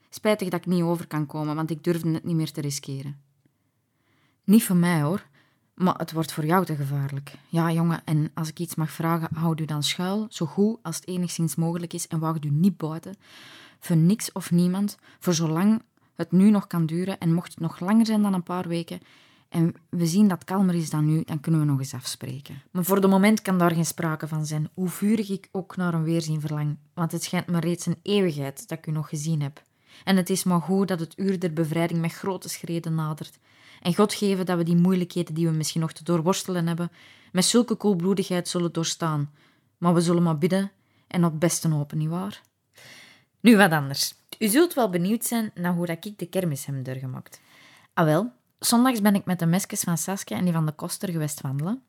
Spijtig 0.09 0.49
dat 0.49 0.59
ik 0.59 0.65
niet 0.65 0.83
over 0.83 1.07
kan 1.07 1.25
komen, 1.25 1.55
want 1.55 1.69
ik 1.69 1.83
durfde 1.83 2.09
het 2.09 2.23
niet 2.23 2.35
meer 2.35 2.51
te 2.51 2.61
riskeren. 2.61 3.17
Niet 4.43 4.63
voor 4.63 4.75
mij 4.75 5.01
hoor, 5.01 5.27
maar 5.73 5.97
het 5.97 6.11
wordt 6.11 6.33
voor 6.33 6.45
jou 6.45 6.65
te 6.65 6.75
gevaarlijk. 6.75 7.33
Ja, 7.49 7.71
jongen, 7.71 8.01
en 8.05 8.31
als 8.33 8.49
ik 8.49 8.59
iets 8.59 8.75
mag 8.75 8.91
vragen, 8.91 9.35
houd 9.35 9.59
u 9.59 9.65
dan 9.65 9.83
schuil, 9.83 10.25
zo 10.29 10.45
goed 10.45 10.77
als 10.81 10.95
het 10.95 11.07
enigszins 11.07 11.55
mogelijk 11.55 11.93
is, 11.93 12.07
en 12.07 12.19
wacht 12.19 12.45
u 12.45 12.49
niet 12.49 12.77
buiten. 12.77 13.15
Voor 13.79 13.95
niks 13.95 14.31
of 14.31 14.51
niemand, 14.51 14.97
voor 15.19 15.33
zolang 15.33 15.81
het 16.15 16.31
nu 16.31 16.49
nog 16.49 16.67
kan 16.67 16.85
duren, 16.85 17.19
en 17.19 17.33
mocht 17.33 17.49
het 17.49 17.59
nog 17.59 17.79
langer 17.79 18.05
zijn 18.05 18.21
dan 18.21 18.33
een 18.33 18.43
paar 18.43 18.67
weken, 18.67 18.99
en 19.49 19.73
we 19.89 20.05
zien 20.05 20.27
dat 20.27 20.39
het 20.39 20.47
kalmer 20.47 20.75
is 20.75 20.89
dan 20.89 21.05
nu, 21.05 21.23
dan 21.25 21.39
kunnen 21.39 21.61
we 21.61 21.67
nog 21.67 21.79
eens 21.79 21.93
afspreken. 21.93 22.61
Maar 22.71 22.83
voor 22.83 23.01
de 23.01 23.07
moment 23.07 23.41
kan 23.41 23.57
daar 23.57 23.71
geen 23.71 23.85
sprake 23.85 24.27
van 24.27 24.45
zijn, 24.45 24.69
hoe 24.73 24.89
vurig 24.89 25.29
ik 25.29 25.49
ook 25.51 25.75
naar 25.75 25.93
een 25.93 26.03
weerzien 26.03 26.41
verlang, 26.41 26.77
want 26.93 27.11
het 27.11 27.23
schijnt 27.23 27.47
me 27.47 27.59
reeds 27.59 27.85
een 27.85 27.99
eeuwigheid 28.01 28.67
dat 28.67 28.77
ik 28.77 28.87
u 28.87 28.91
nog 28.91 29.09
gezien 29.09 29.41
heb. 29.41 29.61
En 30.03 30.17
het 30.17 30.29
is 30.29 30.43
maar 30.43 30.61
goed 30.61 30.87
dat 30.87 30.99
het 30.99 31.13
uur 31.15 31.39
der 31.39 31.53
bevrijding 31.53 32.01
met 32.01 32.13
grote 32.13 32.49
schreden 32.49 32.95
nadert. 32.95 33.39
En 33.81 33.95
God 33.95 34.13
geven 34.13 34.45
dat 34.45 34.57
we 34.57 34.63
die 34.63 34.75
moeilijkheden 34.75 35.33
die 35.33 35.47
we 35.47 35.53
misschien 35.53 35.81
nog 35.81 35.91
te 35.93 36.03
doorworstelen 36.03 36.67
hebben, 36.67 36.91
met 37.31 37.45
zulke 37.45 37.75
koelbloedigheid 37.75 38.47
zullen 38.47 38.71
doorstaan. 38.71 39.31
Maar 39.77 39.93
we 39.93 40.01
zullen 40.01 40.23
maar 40.23 40.37
bidden 40.37 40.71
en 41.07 41.25
op 41.25 41.31
het 41.31 41.39
beste 41.39 41.67
hopen, 41.69 41.97
nietwaar? 41.97 42.41
Nu 43.39 43.57
wat 43.57 43.71
anders. 43.71 44.13
U 44.39 44.47
zult 44.47 44.73
wel 44.73 44.89
benieuwd 44.89 45.25
zijn 45.25 45.51
naar 45.55 45.73
hoe 45.73 45.85
dat 45.85 46.05
ik 46.05 46.19
de 46.19 46.25
kermis 46.25 46.65
heb 46.65 46.85
doorgemaakt. 46.85 47.41
Ah 47.93 48.05
wel, 48.05 48.31
zondags 48.59 49.01
ben 49.01 49.15
ik 49.15 49.25
met 49.25 49.39
de 49.39 49.45
mesjes 49.45 49.81
van 49.81 49.97
Saskia 49.97 50.37
en 50.37 50.43
die 50.43 50.53
van 50.53 50.65
de 50.65 50.71
Koster 50.71 51.09
geweest 51.09 51.41
wandelen. 51.41 51.83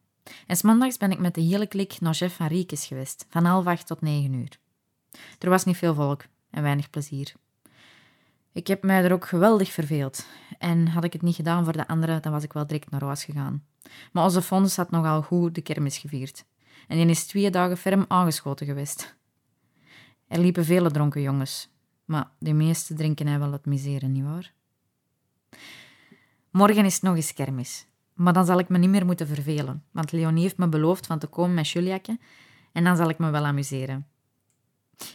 En 0.47 0.57
maandags 0.63 0.97
ben 0.97 1.11
ik 1.11 1.19
met 1.19 1.35
de 1.35 1.41
hele 1.41 1.67
klik 1.67 2.01
naar 2.01 2.15
Jeff 2.15 2.37
van 2.37 2.47
Riekes 2.47 2.87
geweest, 2.87 3.27
van 3.29 3.45
half 3.45 3.67
acht 3.67 3.87
tot 3.87 4.01
negen 4.01 4.33
uur. 4.33 4.59
Er 5.39 5.49
was 5.49 5.65
niet 5.65 5.77
veel 5.77 5.95
volk 5.95 6.25
en 6.51 6.63
weinig 6.63 6.91
plezier. 6.91 7.35
Ik 8.53 8.67
heb 8.67 8.83
mij 8.83 9.05
er 9.05 9.13
ook 9.13 9.27
geweldig 9.27 9.73
verveeld. 9.73 10.27
En 10.59 10.87
had 10.87 11.05
ik 11.05 11.13
het 11.13 11.23
niet 11.23 11.35
gedaan 11.35 11.65
voor 11.65 11.73
de 11.73 11.87
anderen, 11.87 12.23
dan 12.23 12.33
was 12.33 12.43
ik 12.43 12.53
wel 12.53 12.67
direct 12.67 12.91
naar 12.91 13.05
huis 13.05 13.25
gegaan. 13.25 13.65
Maar 14.13 14.25
onze 14.25 14.43
fonds 14.43 14.77
had 14.77 14.91
nogal 14.91 15.23
goed 15.23 15.55
de 15.55 15.61
kermis 15.61 15.99
gevierd. 15.99 16.45
En 16.89 16.97
die 16.97 17.07
is 17.07 17.27
twee 17.27 17.51
dagen 17.51 17.77
ferm 17.77 18.05
aangeschoten 18.09 18.67
geweest. 18.67 19.17
Er 20.29 20.39
liepen 20.39 20.65
vele 20.65 20.91
dronken 20.91 21.23
jongens. 21.23 21.69
Maar 22.05 22.31
de 22.39 22.53
meeste 22.53 22.95
drinken 22.95 23.27
hij 23.27 23.39
wel 23.39 23.53
het 23.53 23.67
miseren, 23.67 24.13
nietwaar? 24.13 24.53
Morgen 26.51 26.85
is 26.85 27.01
nog 27.01 27.17
eens 27.17 27.33
kermis. 27.33 27.87
Maar 28.15 28.33
dan 28.33 28.45
zal 28.45 28.59
ik 28.59 28.69
me 28.69 28.79
niet 28.79 28.91
meer 28.91 29.07
moeten 29.07 29.27
vervelen. 29.27 29.85
Want 29.91 30.13
Leonie 30.13 30.43
heeft 30.43 30.57
me 30.57 30.69
beloofd 30.69 31.07
van 31.07 31.19
te 31.19 31.27
komen 31.27 31.55
met 31.55 31.69
Juliakke. 31.69 32.19
En 32.73 32.85
dan 32.85 32.97
zal 32.97 33.09
ik 33.09 33.19
me 33.19 33.31
wel 33.31 33.45
amuseren. 33.45 34.07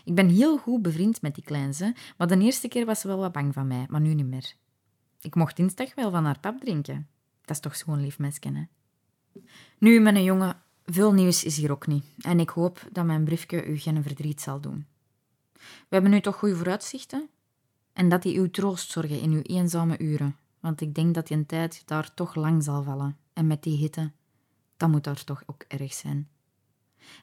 Ik 0.06 0.15
ben 0.15 0.30
heel 0.30 0.58
goed 0.58 0.82
bevriend 0.82 1.21
met 1.21 1.36
die 1.36 1.43
kleinze, 1.43 1.95
maar 2.17 2.28
de 2.28 2.38
eerste 2.38 2.67
keer 2.67 2.86
was 2.86 3.00
ze 3.00 3.08
wel 3.08 3.17
wat 3.17 3.32
bang 3.32 3.54
van 3.54 3.67
mij, 3.67 3.86
maar 3.89 4.02
nu 4.02 4.13
niet 4.13 4.26
meer. 4.26 4.54
Ik 5.21 5.36
mocht 5.36 5.56
dinsdag 5.56 5.95
wel 5.95 6.12
van 6.12 6.26
haar 6.26 6.39
pap 6.39 6.60
drinken. 6.60 7.08
Dat 7.41 7.56
is 7.56 7.60
toch 7.60 7.76
zo'n 7.76 8.02
lief 8.02 8.19
mesje, 8.19 8.52
hè? 8.54 8.63
Nu, 9.78 10.00
mijn 10.00 10.24
jongen, 10.24 10.62
veel 10.86 11.13
nieuws 11.13 11.43
is 11.43 11.58
hier 11.58 11.71
ook 11.71 11.88
niet. 11.88 12.06
En 12.17 12.39
ik 12.39 12.50
hoop 12.50 12.88
dat 12.91 13.06
mijn 13.06 13.24
briefje 13.24 13.65
u 13.65 13.78
geen 13.78 14.04
verdriet 14.04 14.41
zal 14.41 14.60
doen. 14.60 14.86
We 15.54 15.89
hebben 15.89 16.12
nu 16.12 16.21
toch 16.21 16.36
goede 16.36 16.56
vooruitzichten? 16.56 17.30
En 17.93 18.10
dat 18.10 18.21
die 18.21 18.38
uw 18.39 18.50
troost 18.50 18.91
zorgen 18.91 19.19
in 19.19 19.32
uw 19.32 19.41
eenzame 19.41 20.00
uren. 20.00 20.36
Want 20.60 20.82
ik 20.82 20.95
denk 20.95 21.13
dat 21.15 21.28
die 21.28 21.38
een 21.38 21.45
tijd 21.45 21.84
daar 21.86 22.13
toch 22.13 22.36
lang 22.36 22.63
zal 22.63 22.84
vallen. 22.84 23.17
En 23.34 23.48
met 23.48 23.63
die 23.63 23.78
hitte, 23.78 24.12
dat 24.78 24.89
moet 24.89 25.04
daar 25.04 25.24
toch 25.24 25.43
ook 25.45 25.65
erg 25.67 25.93
zijn. 25.93 26.30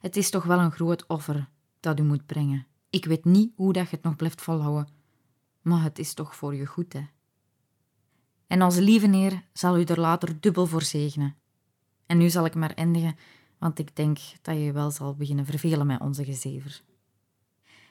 Het 0.00 0.16
is 0.16 0.30
toch 0.30 0.44
wel 0.44 0.58
een 0.58 0.72
groot 0.72 1.06
offer 1.06 1.48
dat 1.82 1.98
u 1.98 2.02
moet 2.02 2.26
brengen. 2.26 2.66
Ik 2.90 3.04
weet 3.04 3.24
niet 3.24 3.52
hoe 3.56 3.72
dat 3.72 3.90
je 3.90 3.96
het 3.96 4.04
nog 4.04 4.16
blijft 4.16 4.42
volhouden, 4.42 4.88
maar 5.60 5.82
het 5.82 5.98
is 5.98 6.14
toch 6.14 6.36
voor 6.36 6.54
je 6.54 6.66
goed, 6.66 6.92
hè. 6.92 7.06
En 8.46 8.62
onze 8.62 8.82
lieve 8.82 9.08
Heer 9.08 9.42
zal 9.52 9.78
u 9.78 9.84
er 9.84 10.00
later 10.00 10.40
dubbel 10.40 10.66
voor 10.66 10.82
zegenen. 10.82 11.36
En 12.06 12.18
nu 12.18 12.30
zal 12.30 12.44
ik 12.44 12.54
maar 12.54 12.74
eindigen, 12.74 13.16
want 13.58 13.78
ik 13.78 13.96
denk 13.96 14.18
dat 14.42 14.56
je 14.56 14.72
wel 14.72 14.90
zal 14.90 15.14
beginnen 15.14 15.46
vervelen 15.46 15.86
met 15.86 16.00
onze 16.00 16.24
gezever. 16.24 16.82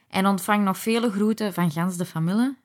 En 0.08 0.28
ontvang 0.28 0.64
nog 0.64 0.78
vele 0.78 1.12
groeten 1.12 1.54
van 1.54 1.72
gans 1.72 1.98
de 1.98 2.06
familie 2.06 2.58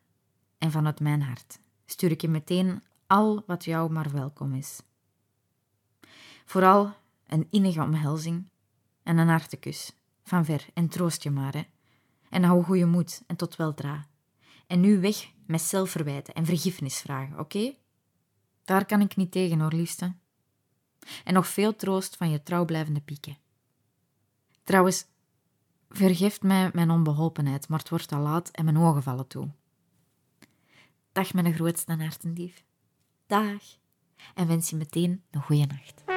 en 0.59 0.71
vanuit 0.71 1.01
mijn 1.01 1.23
hart 1.23 1.59
stuur 1.87 2.11
ik 2.11 2.21
je 2.21 2.29
meteen 2.29 2.83
al 3.07 3.43
wat 3.47 3.65
jou 3.65 3.93
maar 3.93 4.11
welkom 4.13 4.55
is. 4.55 4.81
Vooral 6.45 6.95
een 7.27 7.47
innige 7.51 7.83
omhelzing 7.83 8.49
en 9.03 9.19
een 9.19 9.29
hartekus 9.29 9.93
van 10.27 10.45
ver 10.45 10.67
en 10.75 10.89
troost 10.89 11.23
je 11.23 11.31
maar, 11.31 11.53
hè. 11.53 11.63
En 12.31 12.43
hou 12.43 12.63
goede 12.63 12.87
moed 12.87 13.23
en 13.27 13.37
tot 13.37 13.57
weldra. 13.57 14.07
En 14.67 14.81
nu 14.81 15.01
weg 15.01 15.31
met 15.47 15.61
zelfverwijten 15.61 16.35
en 16.35 16.45
vergiffenis 16.45 16.99
vragen, 16.99 17.39
oké? 17.39 17.75
Daar 18.65 18.87
kan 18.87 19.01
ik 19.01 19.17
niet 19.17 19.33
tegen, 19.33 19.61
hoor, 19.61 19.73
liefste. 19.73 20.15
En 21.25 21.35
nog 21.35 21.47
veel 21.47 21.77
troost 21.77 22.17
van 22.17 22.31
je 22.31 22.43
trouwblijvende 22.43 23.01
pieken. 23.01 23.37
Trouwens, 24.65 25.07
vergeeft 25.89 26.43
mij 26.43 26.71
mijn 26.73 26.91
onbeholpenheid, 26.91 27.69
maar 27.69 27.79
het 27.79 27.89
wordt 27.89 28.13
al 28.13 28.21
laat 28.21 28.51
en 28.51 28.65
mijn 28.65 28.79
ogen 28.79 29.03
vallen 29.03 29.27
toe. 29.27 29.51
Dag, 31.13 31.33
mijn 31.33 31.55
grootste 31.55 31.97
hartendief. 31.97 32.65
Dag. 33.27 33.63
En 34.35 34.47
wens 34.47 34.71
je 34.71 34.77
meteen 34.77 35.23
een 35.31 35.43
goede 35.43 35.67
nacht. 35.67 36.16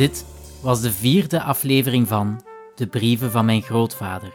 Dit 0.00 0.26
was 0.62 0.80
de 0.80 0.92
vierde 0.92 1.42
aflevering 1.42 2.08
van 2.08 2.42
De 2.74 2.86
Brieven 2.86 3.30
van 3.30 3.44
Mijn 3.44 3.62
Grootvader. 3.62 4.32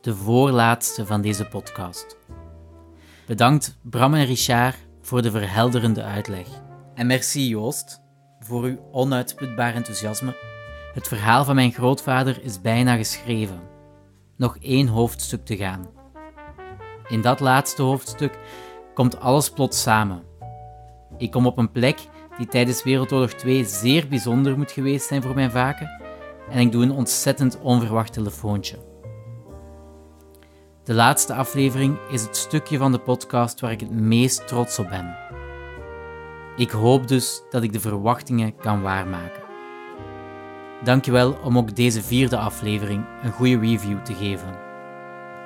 De 0.00 0.14
voorlaatste 0.14 1.06
van 1.06 1.20
deze 1.20 1.44
podcast. 1.44 2.16
Bedankt 3.26 3.78
Bram 3.82 4.14
en 4.14 4.24
Richard 4.24 4.76
voor 5.00 5.22
de 5.22 5.30
verhelderende 5.30 6.02
uitleg. 6.02 6.46
En 6.94 7.06
merci 7.06 7.48
Joost 7.48 8.00
voor 8.40 8.64
uw 8.64 8.78
onuitputbaar 8.92 9.74
enthousiasme. 9.74 10.36
Het 10.94 11.08
verhaal 11.08 11.44
van 11.44 11.54
mijn 11.54 11.72
grootvader 11.72 12.42
is 12.42 12.60
bijna 12.60 12.96
geschreven. 12.96 13.60
Nog 14.36 14.58
één 14.60 14.86
hoofdstuk 14.86 15.44
te 15.44 15.56
gaan. 15.56 15.86
In 17.06 17.20
dat 17.20 17.40
laatste 17.40 17.82
hoofdstuk 17.82 18.38
komt 18.94 19.20
alles 19.20 19.50
plots 19.50 19.82
samen. 19.82 20.22
Ik 21.18 21.30
kom 21.30 21.46
op 21.46 21.58
een 21.58 21.72
plek 21.72 21.98
die 22.38 22.46
tijdens 22.46 22.82
Wereldoorlog 22.82 23.32
2 23.32 23.64
zeer 23.64 24.08
bijzonder 24.08 24.56
moet 24.56 24.72
geweest 24.72 25.06
zijn 25.06 25.22
voor 25.22 25.34
mijn 25.34 25.50
vaken, 25.50 26.02
en 26.50 26.58
ik 26.58 26.72
doe 26.72 26.82
een 26.82 26.92
ontzettend 26.92 27.58
onverwacht 27.60 28.12
telefoontje. 28.12 28.78
De 30.84 30.94
laatste 30.94 31.34
aflevering 31.34 31.98
is 32.10 32.22
het 32.22 32.36
stukje 32.36 32.78
van 32.78 32.92
de 32.92 32.98
podcast 32.98 33.60
waar 33.60 33.70
ik 33.70 33.80
het 33.80 33.90
meest 33.90 34.46
trots 34.46 34.78
op 34.78 34.88
ben. 34.88 35.16
Ik 36.56 36.70
hoop 36.70 37.08
dus 37.08 37.42
dat 37.50 37.62
ik 37.62 37.72
de 37.72 37.80
verwachtingen 37.80 38.56
kan 38.56 38.82
waarmaken. 38.82 39.42
Dankjewel 40.84 41.32
om 41.32 41.58
ook 41.58 41.76
deze 41.76 42.02
vierde 42.02 42.38
aflevering 42.38 43.04
een 43.22 43.32
goede 43.32 43.58
review 43.58 44.02
te 44.02 44.14
geven. 44.14 44.58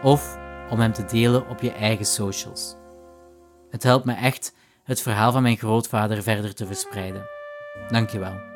Of 0.03 0.39
om 0.71 0.81
hem 0.81 0.93
te 0.93 1.05
delen 1.05 1.49
op 1.49 1.61
je 1.61 1.73
eigen 1.73 2.05
socials. 2.05 2.77
Het 3.71 3.83
helpt 3.83 4.05
me 4.05 4.13
echt 4.13 4.55
het 4.85 5.03
verhaal 5.03 5.33
van 5.33 5.43
mijn 5.43 5.57
grootvader 5.57 6.23
verder 6.23 6.55
te 6.55 6.67
verspreiden. 6.67 7.27
Dankjewel. 7.89 8.52